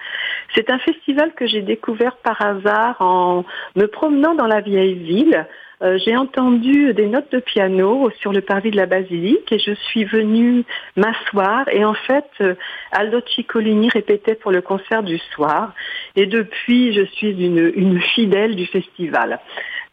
C'est 0.53 0.69
un 0.69 0.81
festival 0.81 1.33
que 1.35 1.47
j'ai 1.47 1.63
découvert 1.63 2.17
par 2.17 2.43
hasard 2.43 2.97
en 2.99 3.45
me 3.77 3.87
promenant 3.87 4.35
dans 4.35 4.49
la 4.49 4.61
vieille 4.61 4.95
ville 4.95 5.47
euh, 5.83 5.99
j'ai 6.05 6.17
entendu 6.17 6.95
des 6.95 7.09
notes 7.09 7.31
de 7.33 7.41
piano 7.41 8.09
sur 8.21 8.33
le 8.33 8.41
parvis 8.41 8.71
de 8.71 8.77
la 8.77 8.87
basilique 8.87 9.51
et 9.51 9.59
je 9.59 9.73
suis 9.73 10.05
venue 10.05 10.65
m'asseoir 10.97 11.69
et 11.69 11.85
en 11.85 11.95
fait 11.95 12.29
euh, 12.41 12.55
Aldo 12.93 13.21
Ciccolini 13.35 13.89
répétait 13.91 14.37
pour 14.37 14.53
le 14.53 14.63
concert 14.63 15.03
du 15.03 15.19
soir 15.35 15.75
et 16.15 16.27
depuis 16.27 16.95
je 16.95 17.05
suis 17.05 17.31
une, 17.31 17.73
une 17.75 18.01
fidèle 18.01 18.55
du 18.55 18.67
festival. 18.67 19.41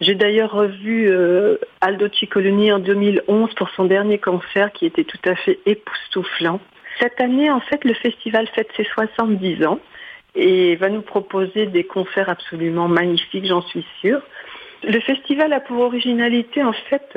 J'ai 0.02 0.16
d'ailleurs 0.16 0.52
revu 0.52 1.10
euh, 1.10 1.58
Aldo 1.80 2.08
Ciccolini 2.10 2.72
en 2.72 2.80
2011 2.80 3.54
pour 3.54 3.70
son 3.70 3.86
dernier 3.86 4.18
concert 4.18 4.72
qui 4.72 4.88
était 4.88 5.04
tout 5.04 5.20
à 5.26 5.36
fait 5.36 5.60
époustouflant. 5.68 6.60
Cette 7.00 7.22
année 7.22 7.52
en 7.52 7.60
fait 7.60 7.86
le 7.86 7.94
festival 7.94 8.48
fête 8.48 8.70
ses 8.76 8.84
70 8.84 9.64
ans 9.66 9.80
et 10.34 10.76
va 10.76 10.90
nous 10.90 11.04
proposer 11.04 11.68
des 11.68 11.84
concerts 11.84 12.30
absolument 12.30 12.88
magnifiques, 12.88 13.46
j'en 13.46 13.62
suis 13.62 13.86
sûre. 14.00 14.22
Le 14.84 15.00
festival 15.02 15.54
a 15.54 15.60
pour 15.60 15.80
originalité 15.80 16.64
en 16.64 16.74
fait 16.74 17.16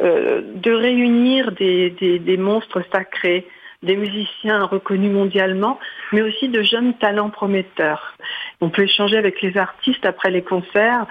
euh, 0.00 0.40
de 0.54 0.72
réunir 0.72 1.52
des, 1.52 1.90
des, 1.90 2.36
monstres 2.38 2.82
sacrés, 2.90 3.46
des 3.82 3.96
musiciens 3.96 4.64
reconnus 4.64 5.12
mondialement, 5.12 5.78
mais 6.12 6.22
aussi 6.22 6.48
de 6.48 6.62
jeunes 6.62 6.94
talents 6.94 7.28
prometteurs. 7.28 8.16
On 8.62 8.70
peut 8.70 8.84
échanger 8.84 9.18
avec 9.18 9.42
les 9.42 9.58
artistes 9.58 10.06
après 10.06 10.30
les 10.30 10.42
concerts 10.42 11.06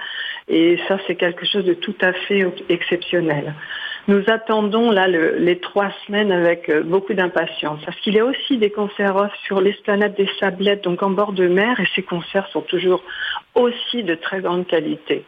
et 0.48 0.78
ça 0.88 0.98
c'est 1.06 1.16
quelque 1.16 1.46
chose 1.46 1.64
de 1.64 1.74
tout 1.74 1.96
à 2.00 2.12
fait 2.12 2.46
exceptionnel. 2.68 3.54
Nous 4.06 4.22
attendons 4.26 4.90
là 4.90 5.08
les 5.08 5.58
trois 5.60 5.90
semaines 6.06 6.30
avec 6.30 6.68
euh, 6.68 6.82
beaucoup 6.82 7.14
d'impatience 7.14 7.80
parce 7.86 7.98
qu'il 8.00 8.14
y 8.14 8.20
a 8.20 8.24
aussi 8.24 8.58
des 8.58 8.70
concerts 8.70 9.30
sur 9.46 9.62
l'esplanade 9.62 10.14
des 10.14 10.28
Sablettes, 10.38 10.84
donc 10.84 11.02
en 11.02 11.10
bord 11.10 11.32
de 11.32 11.48
mer, 11.48 11.80
et 11.80 11.88
ces 11.94 12.02
concerts 12.02 12.46
sont 12.48 12.60
toujours 12.60 13.02
aussi 13.54 14.02
de 14.02 14.14
très 14.14 14.40
grande 14.40 14.66
qualité. 14.66 15.24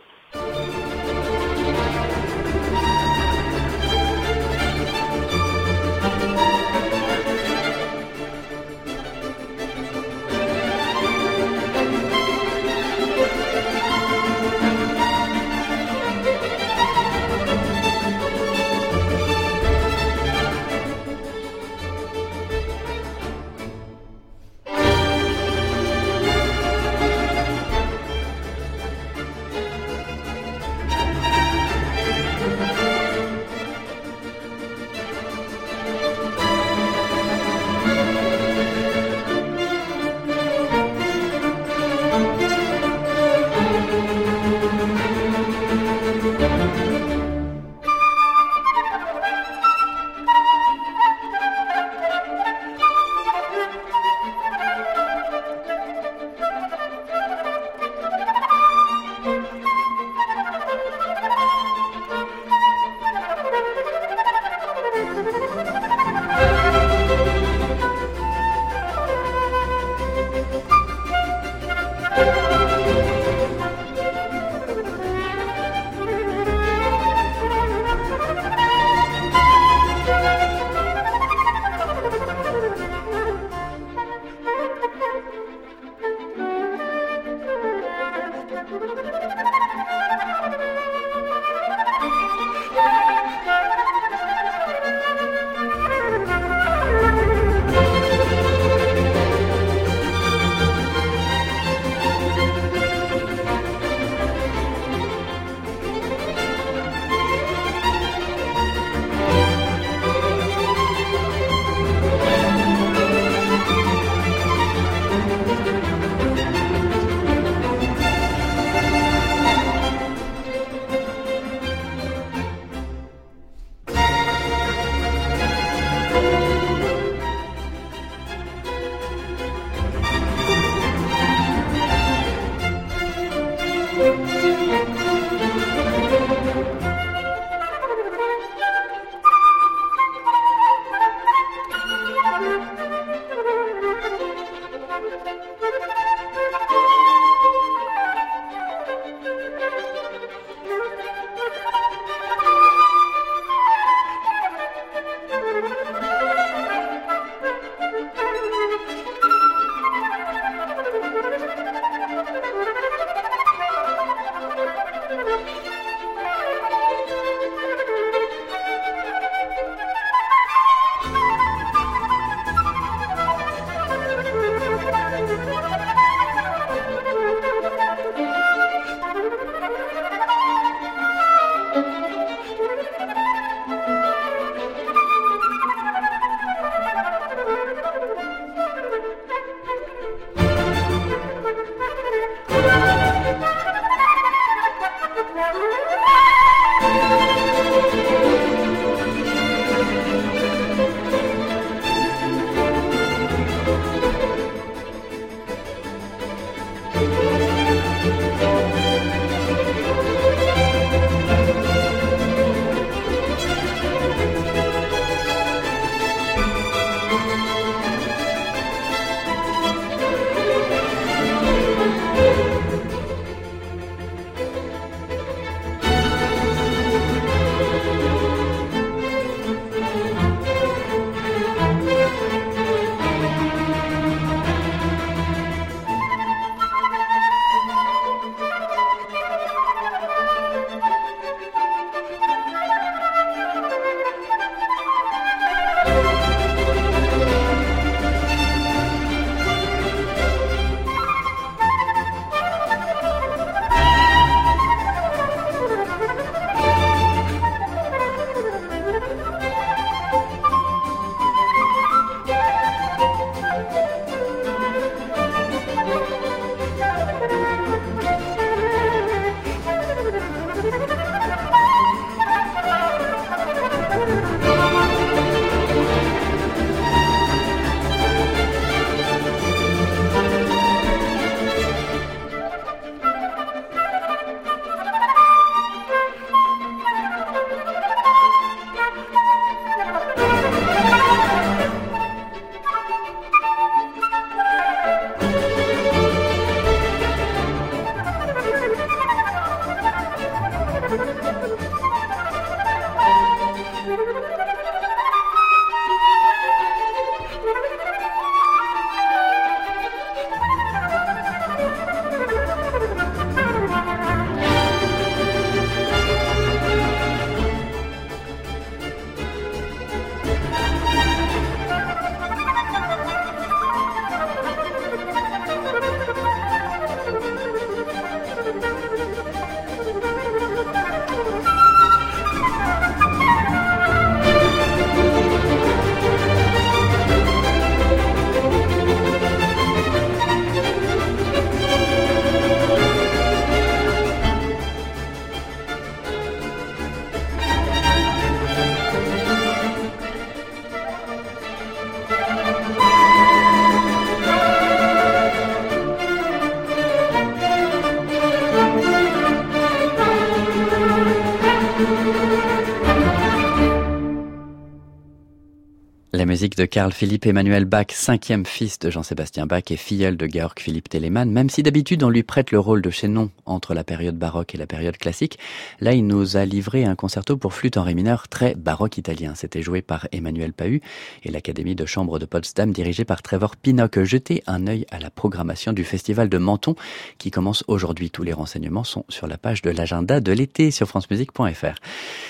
De 366.54 366.64
Carl 366.64 366.92
Philippe 366.92 367.26
Emmanuel 367.26 367.64
Bach, 367.64 367.86
cinquième 367.90 368.46
fils 368.46 368.78
de 368.78 368.88
Jean-Sébastien 368.88 369.46
Bach 369.46 369.64
et 369.70 369.76
filleul 369.76 370.16
de 370.16 370.28
Georg 370.30 370.52
Philipp 370.60 370.88
Telemann, 370.88 371.28
même 371.28 371.50
si 371.50 371.64
d'habitude 371.64 372.04
on 372.04 372.08
lui 372.08 372.22
prête 372.22 372.52
le 372.52 372.60
rôle 372.60 372.82
de 372.82 372.90
chaînon 372.90 373.30
entre 373.46 373.74
la 373.74 373.82
période 373.82 374.16
baroque 374.16 374.54
et 374.54 374.58
la 374.58 374.68
période 374.68 374.96
classique, 374.96 375.38
là 375.80 375.92
il 375.92 376.06
nous 376.06 376.36
a 376.36 376.44
livré 376.44 376.84
un 376.84 376.94
concerto 376.94 377.36
pour 377.36 377.52
flûte 377.52 377.76
en 377.76 377.82
ré 377.82 377.94
mineur 377.94 378.28
très 378.28 378.54
baroque 378.54 378.96
italien. 378.98 379.32
C'était 379.34 379.62
joué 379.62 379.82
par 379.82 380.06
Emmanuel 380.12 380.52
Pahu 380.52 380.82
et 381.24 381.32
l'Académie 381.32 381.74
de 381.74 381.84
chambre 381.84 382.20
de 382.20 382.26
Potsdam 382.26 382.70
dirigée 382.70 383.04
par 383.04 383.22
Trevor 383.22 383.56
Pinnock. 383.56 384.02
Jetez 384.04 384.44
un 384.46 384.68
œil 384.68 384.86
à 384.92 385.00
la 385.00 385.10
programmation 385.10 385.72
du 385.72 385.82
festival 385.82 386.28
de 386.28 386.38
Menton 386.38 386.76
qui 387.18 387.32
commence 387.32 387.64
aujourd'hui. 387.66 388.10
Tous 388.10 388.22
les 388.22 388.32
renseignements 388.32 388.84
sont 388.84 389.04
sur 389.08 389.26
la 389.26 389.36
page 389.36 389.62
de 389.62 389.70
l'agenda 389.70 390.20
de 390.20 390.32
l'été 390.32 390.70
sur 390.70 390.86
francemusique.fr. 390.86 391.80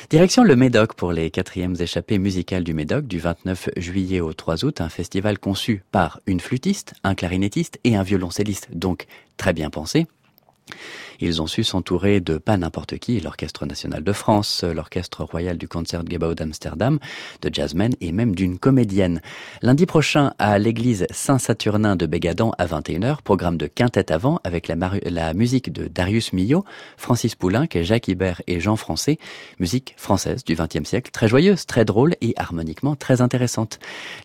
Direction 0.09 0.43
le 0.43 0.57
Médoc 0.57 0.95
pour 0.95 1.13
les 1.13 1.31
quatrièmes 1.31 1.77
échappées 1.79 2.19
musicales 2.19 2.65
du 2.65 2.73
Médoc 2.73 3.07
du 3.07 3.19
29 3.19 3.69
juillet 3.77 4.06
au 4.21 4.33
3 4.33 4.65
août, 4.65 4.81
un 4.81 4.89
festival 4.89 5.39
conçu 5.39 5.83
par 5.93 6.21
une 6.27 6.41
flûtiste, 6.41 6.95
un 7.05 7.15
clarinettiste 7.15 7.79
et 7.85 7.97
un 7.97 8.03
violoncelliste, 8.03 8.69
donc 8.73 9.07
très 9.37 9.53
bien 9.53 9.71
pensé. 9.71 10.07
Ils 11.21 11.41
ont 11.41 11.47
su 11.47 11.65
s'entourer 11.65 12.21
de 12.21 12.39
pas 12.39 12.57
n'importe 12.57 12.99
qui, 12.99 13.21
l'Orchestre 13.21 13.67
national 13.67 14.05
de 14.05 14.13
France, 14.13 14.65
l'Orchestre 14.65 15.25
royal 15.25 15.57
du 15.57 15.69
Concertgebouw 15.69 16.35
d'Amsterdam, 16.35 16.99
de 17.43 17.51
jazzmen 17.53 17.95
et 18.01 18.13
même 18.13 18.35
d'une 18.35 18.59
comédienne. 18.59 19.21
Lundi 19.63 19.87
prochain, 19.87 20.33
à 20.39 20.59
l'église 20.59 21.07
Saint-Saturnin 21.11 21.97
de 21.97 22.07
Bégadan 22.07 22.53
à 22.59 22.67
21h, 22.67 23.23
programme 23.23 23.57
de 23.57 23.67
quintette 23.67 24.11
avant 24.11 24.41
avec 24.45 24.69
la, 24.69 25.35
musique 25.35 25.73
de 25.73 25.89
Darius 25.89 26.33
Milhaud, 26.33 26.65
Francis 26.97 27.35
Poulenc, 27.35 27.69
Jacques 27.83 28.09
Ibert 28.09 28.43
et 28.47 28.61
Jean 28.61 28.77
Français, 28.77 29.19
musique 29.59 29.95
française 29.97 30.45
du 30.45 30.55
XXe 30.55 30.89
siècle, 30.89 31.11
très 31.11 31.29
joyeuse, 31.29 31.67
très 31.67 31.85
drôle 31.85 32.15
et 32.21 32.35
harmoniquement 32.37 32.97
très 32.97 33.21
intéressante. 33.21 33.79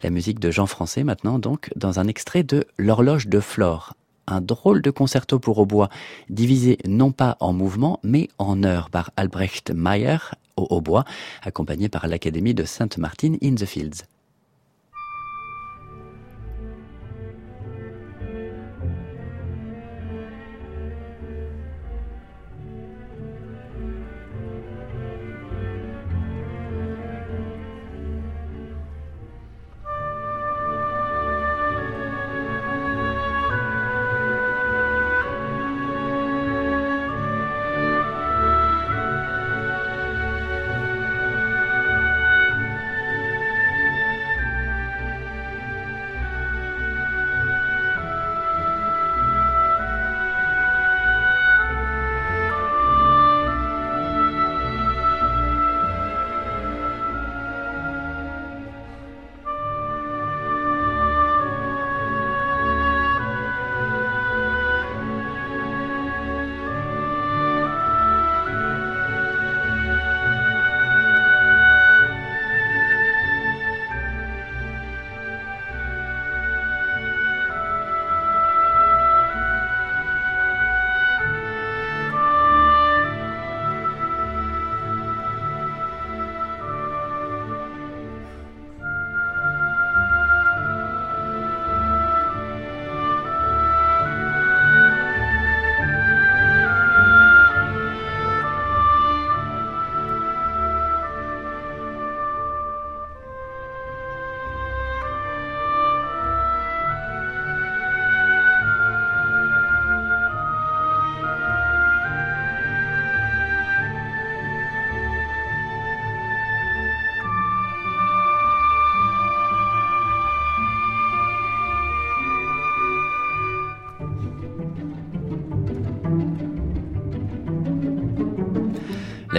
La 0.03 0.09
musique 0.09 0.39
de 0.39 0.51
Jean 0.51 0.65
Français 0.65 1.03
maintenant 1.03 1.39
donc 1.39 1.69
dans 1.75 1.99
un 1.99 2.07
extrait 2.07 2.43
de 2.43 2.65
L'horloge 2.77 3.27
de 3.27 3.39
Flore, 3.39 3.93
un 4.31 4.41
drôle 4.41 4.81
de 4.81 4.89
concerto 4.91 5.39
pour 5.39 5.59
hautbois, 5.59 5.89
divisé 6.29 6.77
non 6.87 7.11
pas 7.11 7.37
en 7.39 7.53
mouvements, 7.53 7.99
mais 8.03 8.29
en 8.37 8.63
heures 8.63 8.89
par 8.89 9.11
Albrecht 9.17 9.71
Mayer 9.71 10.17
au 10.57 10.67
hautbois, 10.69 11.05
accompagné 11.43 11.89
par 11.89 12.07
l'Académie 12.07 12.53
de 12.53 12.63
Sainte 12.63 12.97
Martin 12.97 13.35
in 13.43 13.55
the 13.55 13.65
Fields. 13.65 14.03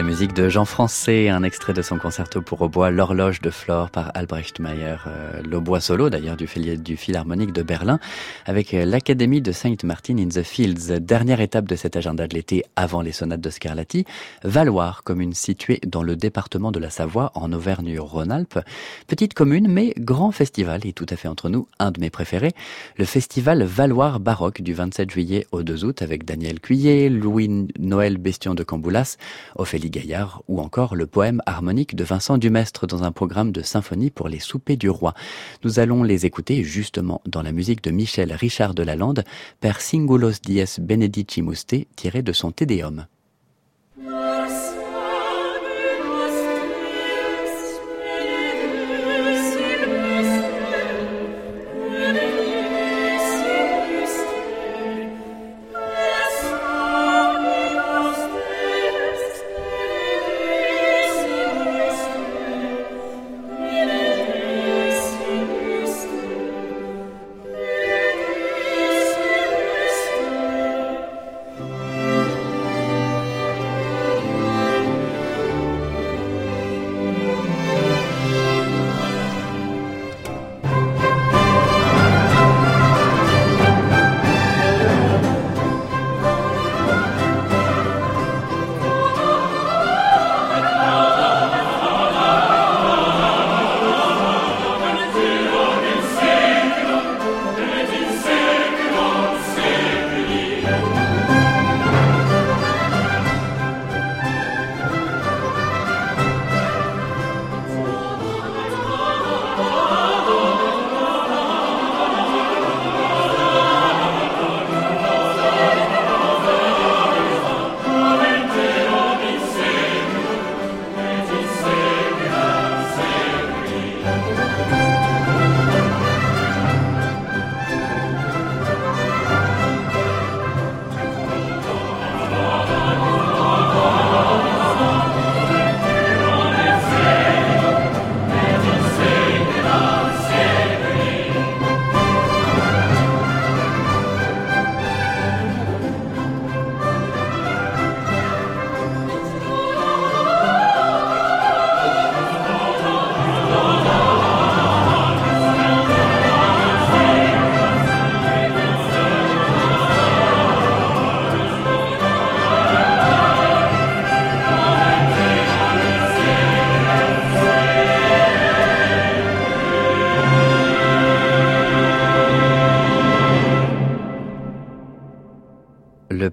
La 0.02 0.08
musique 0.08 0.34
de 0.34 0.48
Jean 0.48 0.64
Français, 0.64 1.28
un 1.28 1.44
extrait 1.44 1.74
de 1.74 1.80
son 1.80 1.96
concerto 1.96 2.42
pour 2.42 2.60
hautbois 2.60 2.90
L'horloge 2.90 3.40
de 3.40 3.50
Flore 3.50 3.88
par 3.88 4.10
Albrecht 4.14 4.58
Mayer, 4.58 4.96
euh, 5.06 5.60
bois 5.60 5.80
solo 5.80 6.10
d'ailleurs 6.10 6.36
du, 6.36 6.48
du 6.78 6.96
Philharmonique 6.96 7.52
de 7.52 7.62
Berlin, 7.62 8.00
avec 8.44 8.74
euh, 8.74 8.84
l'Académie 8.84 9.40
de 9.40 9.52
Saint 9.52 9.76
Martin 9.84 10.18
in 10.18 10.26
the 10.26 10.42
Fields. 10.42 10.98
Dernière 10.98 11.40
étape 11.40 11.68
de 11.68 11.76
cet 11.76 11.94
agenda 11.94 12.26
de 12.26 12.34
l'été 12.34 12.64
avant 12.74 13.00
les 13.00 13.12
sonates 13.12 13.40
de 13.40 13.48
Scarlatti, 13.48 14.04
Valoir, 14.42 15.04
commune 15.04 15.34
située 15.34 15.78
dans 15.86 16.02
le 16.02 16.16
département 16.16 16.72
de 16.72 16.80
la 16.80 16.90
Savoie 16.90 17.30
en 17.36 17.52
Auvergne-Rhône-Alpes. 17.52 18.58
Petite 19.06 19.34
commune 19.34 19.68
mais 19.68 19.94
grand 19.98 20.32
festival 20.32 20.84
et 20.84 20.92
tout 20.92 21.06
à 21.10 21.16
fait 21.16 21.28
entre 21.28 21.48
nous, 21.48 21.68
un 21.78 21.92
de 21.92 22.00
mes 22.00 22.10
préférés, 22.10 22.54
le 22.96 23.04
festival 23.04 23.62
Valoir 23.62 24.18
baroque 24.18 24.62
du 24.62 24.74
27 24.74 25.12
juillet 25.12 25.46
au 25.52 25.62
2 25.62 25.84
août 25.84 26.02
avec 26.02 26.24
Daniel 26.24 26.58
Cuillet, 26.58 27.08
Louis-Noël 27.08 28.18
Bestion 28.18 28.54
de 28.54 28.64
Camboulas, 28.64 29.16
Ophélie 29.54 29.91
Gaillard 29.92 30.42
ou 30.48 30.58
encore 30.58 30.96
le 30.96 31.06
poème 31.06 31.42
harmonique 31.46 31.94
de 31.94 32.02
Vincent 32.02 32.38
Dumestre 32.38 32.88
dans 32.88 33.04
un 33.04 33.12
programme 33.12 33.52
de 33.52 33.62
symphonie 33.62 34.10
pour 34.10 34.28
les 34.28 34.40
soupers 34.40 34.76
du 34.76 34.90
roi. 34.90 35.14
Nous 35.62 35.78
allons 35.78 36.02
les 36.02 36.26
écouter 36.26 36.64
justement 36.64 37.20
dans 37.26 37.42
la 37.42 37.52
musique 37.52 37.84
de 37.84 37.92
Michel 37.92 38.32
Richard 38.32 38.74
de 38.74 38.82
Lalande, 38.82 39.22
Per 39.60 39.74
Singulos 39.78 40.40
Dies 40.42 40.80
Benedici 40.80 41.42
Muste, 41.42 41.76
tiré 41.94 42.22
de 42.22 42.32
son 42.32 42.50
Tédéum. 42.50 43.06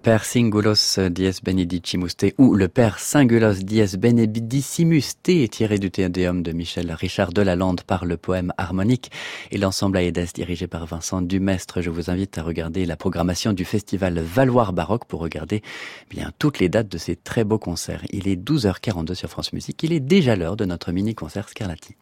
Père 0.10 0.26
Singulos 0.26 0.98
dies 1.12 1.40
benedicimus 1.44 2.16
te 2.18 2.32
ou 2.40 2.56
le 2.56 2.68
père 2.68 2.98
Singulos 2.98 3.62
dies 3.62 3.96
benedicimus 3.96 5.04
te 5.22 5.46
tiré 5.46 5.78
du 5.78 5.92
Théodéum 5.92 6.42
de 6.42 6.52
Michel 6.52 6.92
Richard 6.92 7.32
Delalande 7.32 7.82
par 7.82 8.06
le 8.06 8.18
poème 8.18 8.52
harmonique 8.58 9.12
et 9.52 9.60
l'ensemble 9.60 10.00
Aedes 10.00 10.30
dirigé 10.34 10.66
par 10.66 10.88
Vincent 10.88 11.22
Dumestre. 11.22 11.82
Je 11.84 11.92
vous 11.92 12.10
invite 12.10 12.40
à 12.40 12.42
regarder 12.42 12.88
la 12.88 12.98
programmation 12.98 13.54
du 13.54 13.66
festival 13.66 14.20
Valoir 14.20 14.74
Baroque 14.74 15.06
pour 15.06 15.20
regarder 15.20 15.62
bien 16.10 16.32
toutes 16.40 16.58
les 16.58 16.70
dates 16.70 16.90
de 16.90 16.98
ces 16.98 17.16
très 17.16 17.44
beaux 17.44 17.60
concerts. 17.60 18.02
Il 18.10 18.28
est 18.28 18.36
12h42 18.36 19.14
sur 19.14 19.30
France 19.30 19.54
Musique. 19.54 19.84
Il 19.84 19.94
est 19.94 20.00
déjà 20.00 20.36
l'heure 20.36 20.58
de 20.58 20.66
notre 20.66 20.92
mini-concert 20.92 21.50
Scarlatti. 21.50 21.96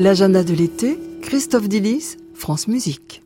L'agenda 0.00 0.44
de 0.44 0.54
l'été, 0.54 0.96
Christophe 1.22 1.68
Dillis, 1.68 2.18
France 2.32 2.68
Musique. 2.68 3.24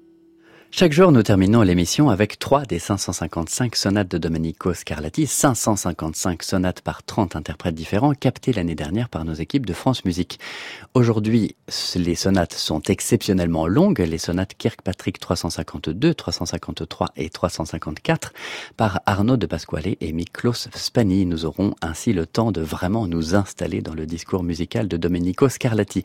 Chaque 0.75 0.95
jour, 0.95 1.13
nous 1.13 1.23
terminons 1.23 1.61
l'émission 1.61 2.09
avec 2.09 2.39
trois 2.39 2.63
des 2.63 2.79
555 2.79 3.77
sonates 3.77 4.11
de 4.11 4.17
Domenico 4.17 4.73
Scarlatti, 4.73 5.27
555 5.27 6.43
sonates 6.43 6.81
par 6.81 7.03
30 7.03 7.37
interprètes 7.37 7.75
différents, 7.75 8.15
captées 8.15 8.55
l'année 8.55 8.75
dernière 8.75 9.11
par 9.11 9.27
nos 9.27 9.35
équipes 9.35 9.67
de 9.67 9.75
France 9.75 10.07
Musique. 10.07 10.41
Aujourd'hui, 10.95 11.57
les 11.95 12.15
sonates 12.15 12.55
sont 12.55 12.81
exceptionnellement 12.89 13.67
longues, 13.67 13.99
les 13.99 14.17
sonates 14.17 14.55
Kirkpatrick 14.57 15.21
352, 15.21 16.15
353 16.15 17.11
et 17.17 17.29
354 17.29 18.33
par 18.79 19.03
Arnaud 19.05 19.37
de 19.37 19.45
Pasquale 19.45 19.97
et 20.01 20.13
Miklos 20.13 20.69
Spani. 20.75 21.27
Nous 21.27 21.45
aurons 21.45 21.75
ainsi 21.83 22.15
le 22.15 22.25
temps 22.25 22.51
de 22.51 22.63
vraiment 22.63 23.07
nous 23.07 23.35
installer 23.35 23.83
dans 23.83 23.95
le 23.95 24.07
discours 24.07 24.43
musical 24.43 24.89
de 24.89 24.97
Domenico 24.97 25.51
Scarlatti. 25.51 26.03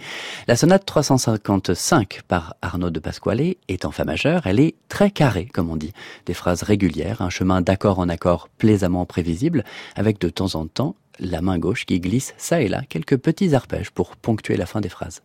La 0.49 0.57
sonate 0.57 0.85
355 0.85 2.23
par 2.27 2.55
Arnaud 2.61 2.89
de 2.89 2.99
Pasquale 2.99 3.55
est 3.69 3.85
en 3.85 3.91
fa 3.91 4.03
majeur, 4.03 4.45
très 4.89 5.11
carrée, 5.11 5.45
comme 5.53 5.69
on 5.69 5.75
dit. 5.75 5.93
Des 6.25 6.33
phrases 6.33 6.63
régulières, 6.63 7.21
un 7.21 7.29
chemin 7.29 7.61
d'accord 7.61 7.99
en 7.99 8.09
accord 8.09 8.49
plaisamment 8.57 9.05
prévisible, 9.05 9.63
avec 9.95 10.19
de 10.19 10.29
temps 10.29 10.55
en 10.55 10.67
temps 10.67 10.95
la 11.19 11.41
main 11.41 11.57
gauche 11.57 11.85
qui 11.85 11.99
glisse 11.99 12.33
ça 12.37 12.61
et 12.61 12.67
là 12.67 12.83
quelques 12.87 13.17
petits 13.17 13.55
arpèges 13.55 13.91
pour 13.91 14.15
ponctuer 14.15 14.57
la 14.57 14.65
fin 14.65 14.81
des 14.81 14.89
phrases. 14.89 15.21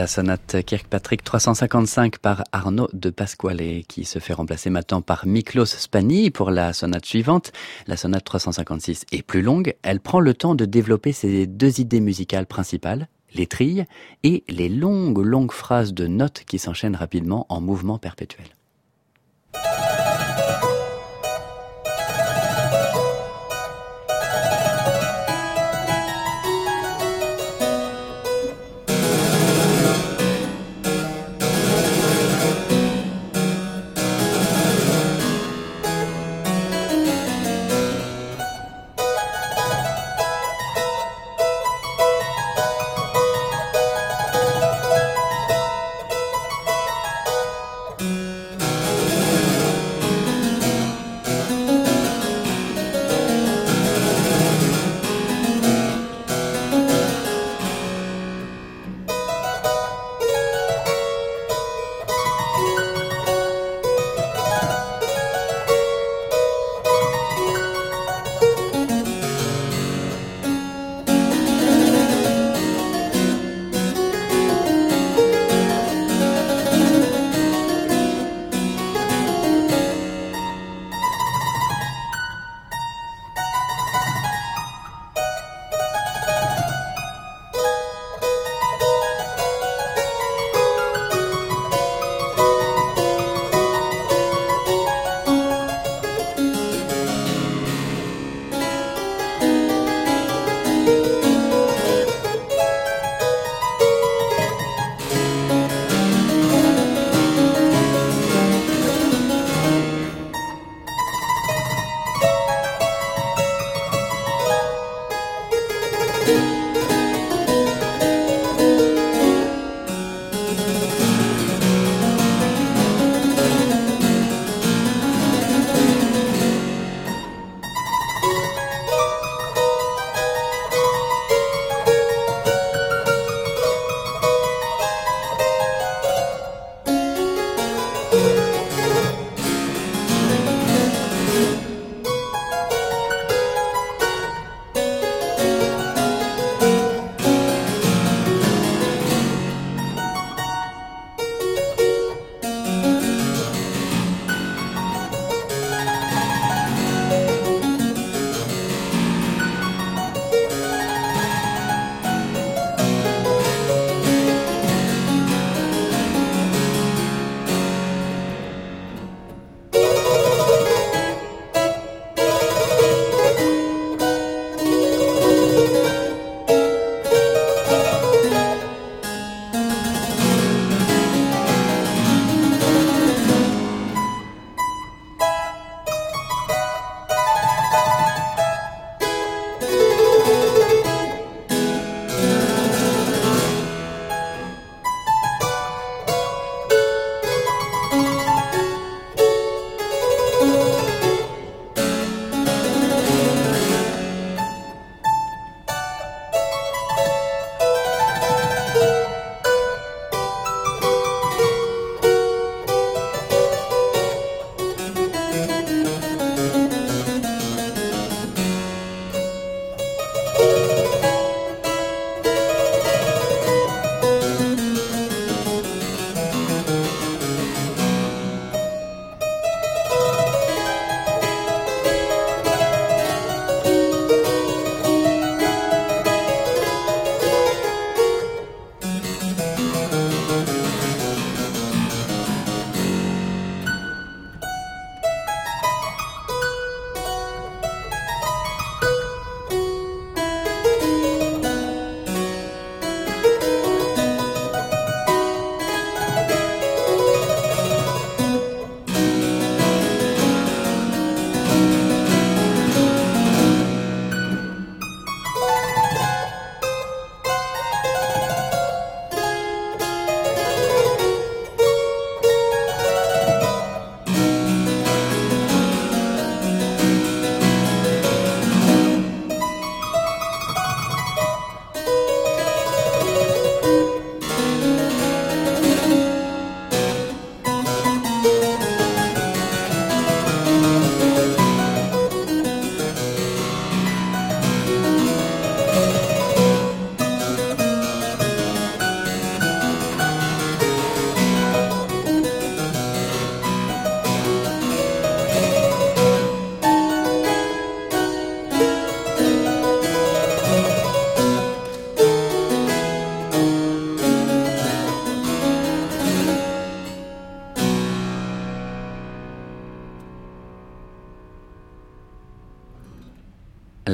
La 0.00 0.06
sonate 0.06 0.62
Kirkpatrick 0.64 1.22
355 1.22 2.20
par 2.20 2.44
Arnaud 2.52 2.88
de 2.94 3.10
Pasquale 3.10 3.82
qui 3.86 4.06
se 4.06 4.18
fait 4.18 4.32
remplacer 4.32 4.70
maintenant 4.70 5.02
par 5.02 5.26
Miklos 5.26 5.66
Spani 5.66 6.30
pour 6.30 6.50
la 6.50 6.72
sonate 6.72 7.04
suivante. 7.04 7.52
La 7.86 7.98
sonate 7.98 8.24
356 8.24 9.04
est 9.12 9.20
plus 9.20 9.42
longue. 9.42 9.74
Elle 9.82 10.00
prend 10.00 10.20
le 10.20 10.32
temps 10.32 10.54
de 10.54 10.64
développer 10.64 11.12
ses 11.12 11.46
deux 11.46 11.82
idées 11.82 12.00
musicales 12.00 12.46
principales, 12.46 13.08
les 13.34 13.46
trilles 13.46 13.84
et 14.22 14.42
les 14.48 14.70
longues, 14.70 15.18
longues 15.18 15.52
phrases 15.52 15.92
de 15.92 16.06
notes 16.06 16.44
qui 16.46 16.58
s'enchaînent 16.58 16.96
rapidement 16.96 17.44
en 17.50 17.60
mouvement 17.60 17.98
perpétuel. 17.98 18.46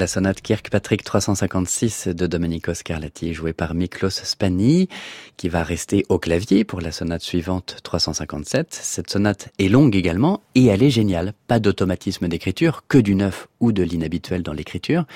La 0.07 0.09
sonate 0.09 0.41
Kirkpatrick 0.41 1.03
356 1.03 2.07
de 2.07 2.29
Domenico 2.29 2.73
Scarlatti, 2.73 3.35
jouée 3.35 3.53
par 3.53 3.75
Miklos 3.75 4.11
Spani, 4.11 4.89
qui 5.37 5.49
va 5.49 5.65
rester 5.65 6.07
au 6.09 6.21
clavier 6.21 6.63
pour 6.63 6.81
la 6.81 6.93
sonate 6.93 7.23
suivante 7.23 7.79
357. 7.83 8.69
Cette 8.71 9.11
sonate 9.11 9.49
est 9.59 9.69
longue 9.69 9.97
également 9.97 10.43
et 10.55 10.67
elle 10.67 10.85
est 10.85 10.91
géniale. 10.91 11.33
Pas 11.49 11.59
d'automatisme 11.59 12.29
d'écriture, 12.29 12.85
que 12.87 12.99
du 12.99 13.17
neuf 13.17 13.49
ou 13.59 13.73
de 13.73 13.83
l'inhabituel 13.83 14.45
dans 14.45 14.53
l'écriture. 14.53 15.07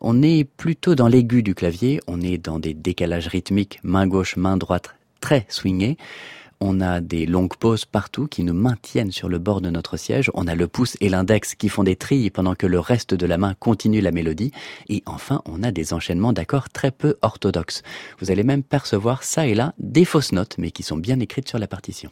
On 0.00 0.22
est 0.22 0.44
plutôt 0.44 0.94
dans 0.94 1.08
l'aigu 1.08 1.42
du 1.42 1.56
clavier, 1.56 2.00
on 2.06 2.20
est 2.20 2.38
dans 2.38 2.60
des 2.60 2.72
décalages 2.72 3.26
rythmiques 3.26 3.80
main 3.82 4.06
gauche, 4.06 4.36
main 4.36 4.56
droite 4.56 4.94
très 5.20 5.44
swingés. 5.48 5.96
On 6.60 6.80
a 6.80 7.00
des 7.00 7.26
longues 7.26 7.56
pauses 7.56 7.84
partout 7.84 8.26
qui 8.26 8.42
nous 8.42 8.54
maintiennent 8.54 9.12
sur 9.12 9.28
le 9.28 9.38
bord 9.38 9.60
de 9.60 9.70
notre 9.70 9.96
siège. 9.96 10.30
On 10.34 10.46
a 10.46 10.54
le 10.54 10.68
pouce 10.68 10.96
et 11.00 11.08
l'index 11.08 11.54
qui 11.54 11.68
font 11.68 11.84
des 11.84 11.96
trilles 11.96 12.30
pendant 12.30 12.54
que 12.54 12.66
le 12.66 12.80
reste 12.80 13.14
de 13.14 13.26
la 13.26 13.38
main 13.38 13.54
continue 13.58 14.00
la 14.00 14.12
mélodie. 14.12 14.52
Et 14.88 15.02
enfin, 15.06 15.42
on 15.44 15.62
a 15.62 15.70
des 15.70 15.92
enchaînements 15.92 16.32
d'accords 16.32 16.70
très 16.70 16.90
peu 16.90 17.16
orthodoxes. 17.22 17.82
Vous 18.20 18.30
allez 18.30 18.44
même 18.44 18.62
percevoir 18.62 19.22
ça 19.22 19.46
et 19.46 19.54
là 19.54 19.74
des 19.78 20.04
fausses 20.04 20.32
notes, 20.32 20.56
mais 20.58 20.70
qui 20.70 20.82
sont 20.82 20.96
bien 20.96 21.20
écrites 21.20 21.48
sur 21.48 21.58
la 21.58 21.66
partition. 21.66 22.10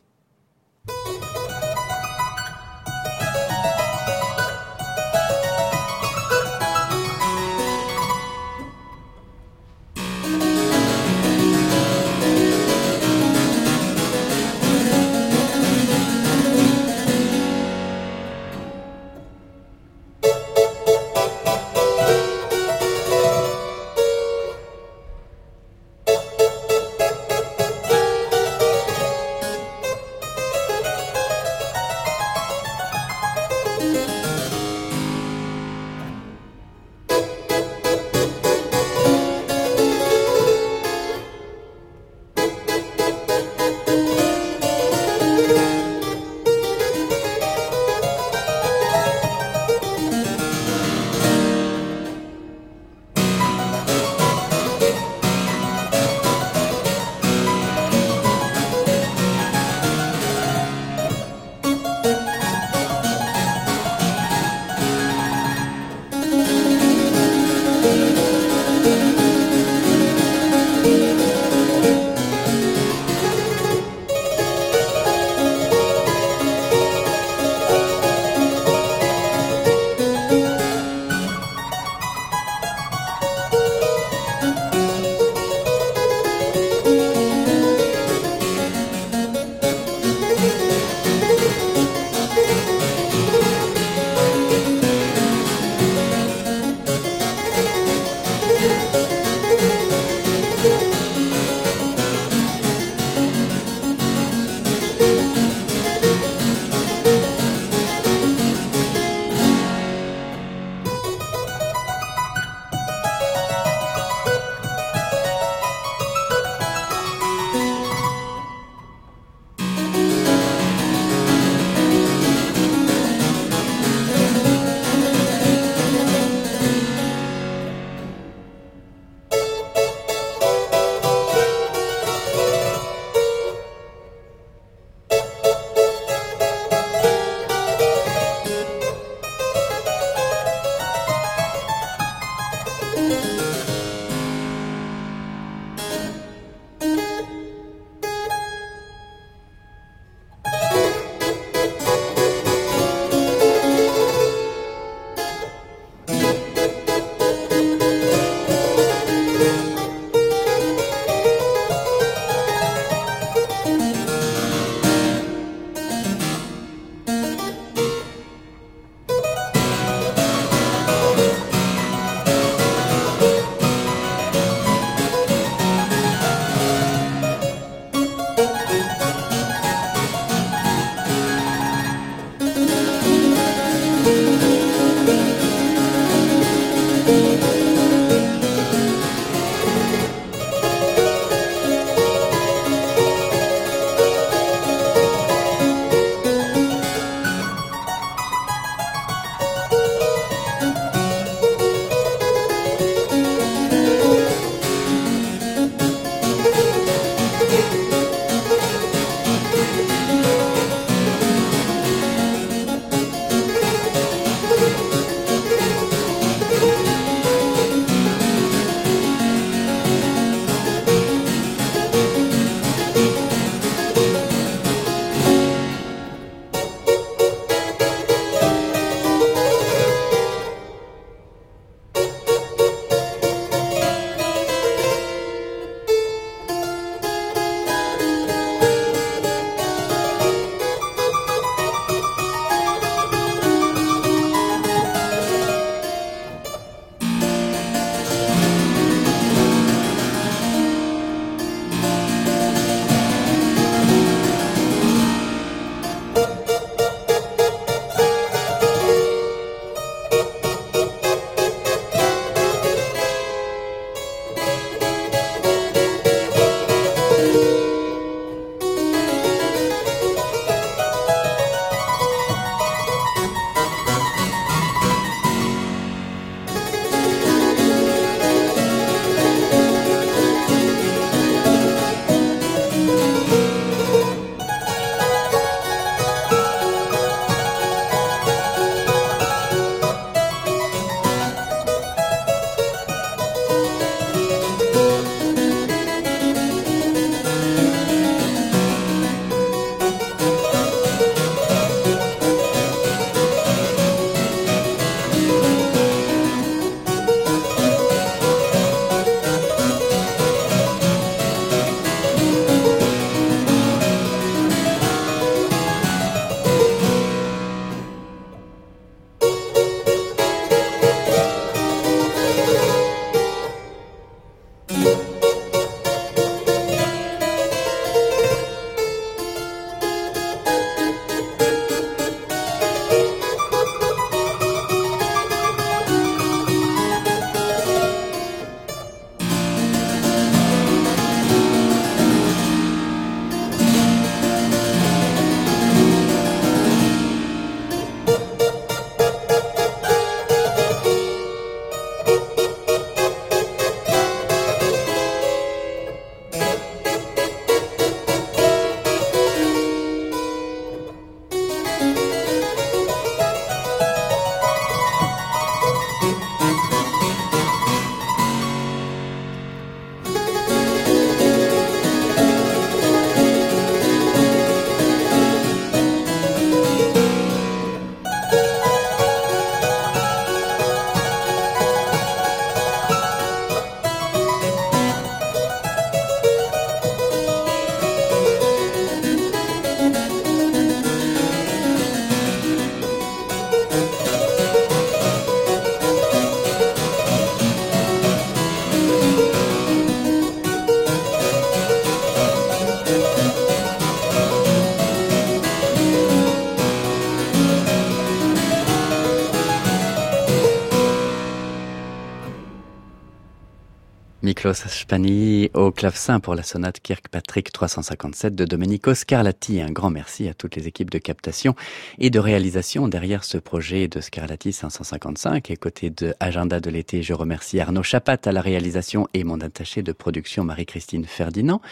Miklos 414.45 414.68
Spani 414.68 415.49
au 415.55 415.70
clavecin 415.70 416.20
pour 416.20 416.34
la 416.34 416.42
sonate 416.42 416.78
Kirkpatrick 416.80 417.51
357 417.51 418.34
de 418.34 418.45
Domenico 418.45 418.92
Scarlatti. 418.92 419.62
Un 419.62 419.70
grand 419.70 419.88
merci 419.88 420.28
à 420.28 420.34
toutes 420.34 420.55
les 420.57 420.68
équipes 420.68 420.90
de 420.90 420.99
captation 420.99 421.55
et 421.99 422.11
de 422.11 422.18
réalisation 422.18 422.86
derrière 422.86 423.24
ce 423.24 423.38
projet 423.38 423.88
de 423.88 424.03
Scarlatti 424.03 424.53
555. 424.53 425.51
Et 425.51 425.57
côté 425.57 425.88
de 425.88 426.14
Agenda 426.20 426.61
de 426.61 426.68
l'été, 426.68 427.03
je 427.03 427.14
remercie 427.14 427.59
Arnaud 427.59 427.82
Chapat 427.82 428.18
à 428.26 428.32
la 428.32 428.42
réalisation 428.42 429.09
et 429.14 429.24
mon 429.24 429.40
attaché 429.40 429.82
de 429.82 429.92
production 429.92 430.45
Marie-Christine 430.45 431.07
Ferdinand. 431.07 431.62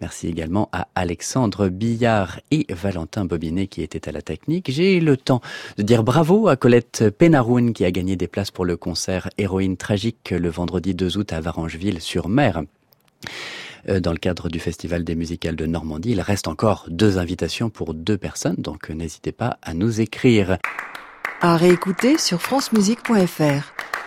Merci 0.00 0.28
également 0.28 0.68
à 0.72 0.88
Alexandre 0.94 1.68
Billard 1.68 2.40
et 2.50 2.66
Valentin 2.70 3.24
Bobinet 3.24 3.66
qui 3.66 3.82
étaient 3.82 4.08
à 4.08 4.12
la 4.12 4.22
technique. 4.22 4.70
J'ai 4.70 5.00
le 5.00 5.16
temps 5.16 5.40
de 5.76 5.82
dire 5.82 6.04
bravo 6.04 6.48
à 6.48 6.56
Colette 6.56 7.10
Penaroun 7.10 7.72
qui 7.72 7.84
a 7.84 7.90
gagné 7.90 8.14
des 8.14 8.28
places 8.28 8.52
pour 8.52 8.64
le 8.64 8.76
concert 8.76 9.28
Héroïne 9.38 9.76
tragique 9.76 10.30
le 10.30 10.48
vendredi 10.48 10.94
2 10.94 11.18
août 11.18 11.32
à 11.32 11.40
Varangeville-sur-Mer 11.40 12.62
euh, 13.88 14.00
dans 14.00 14.12
le 14.12 14.18
cadre 14.18 14.48
du 14.48 14.60
Festival 14.60 15.02
des 15.02 15.16
musicales 15.16 15.56
de 15.56 15.66
Normandie. 15.66 16.10
Il 16.10 16.20
reste 16.20 16.46
encore 16.46 16.86
deux 16.88 17.18
invitations 17.18 17.68
pour 17.68 17.94
deux 17.94 18.18
personnes, 18.18 18.56
donc 18.58 18.90
n'hésitez 18.90 19.32
pas 19.32 19.58
à 19.62 19.74
nous 19.74 20.00
écrire. 20.00 20.58
À 21.40 21.56
réécouter 21.56 22.18
sur 22.18 22.40
francemusique.fr. 22.40 23.97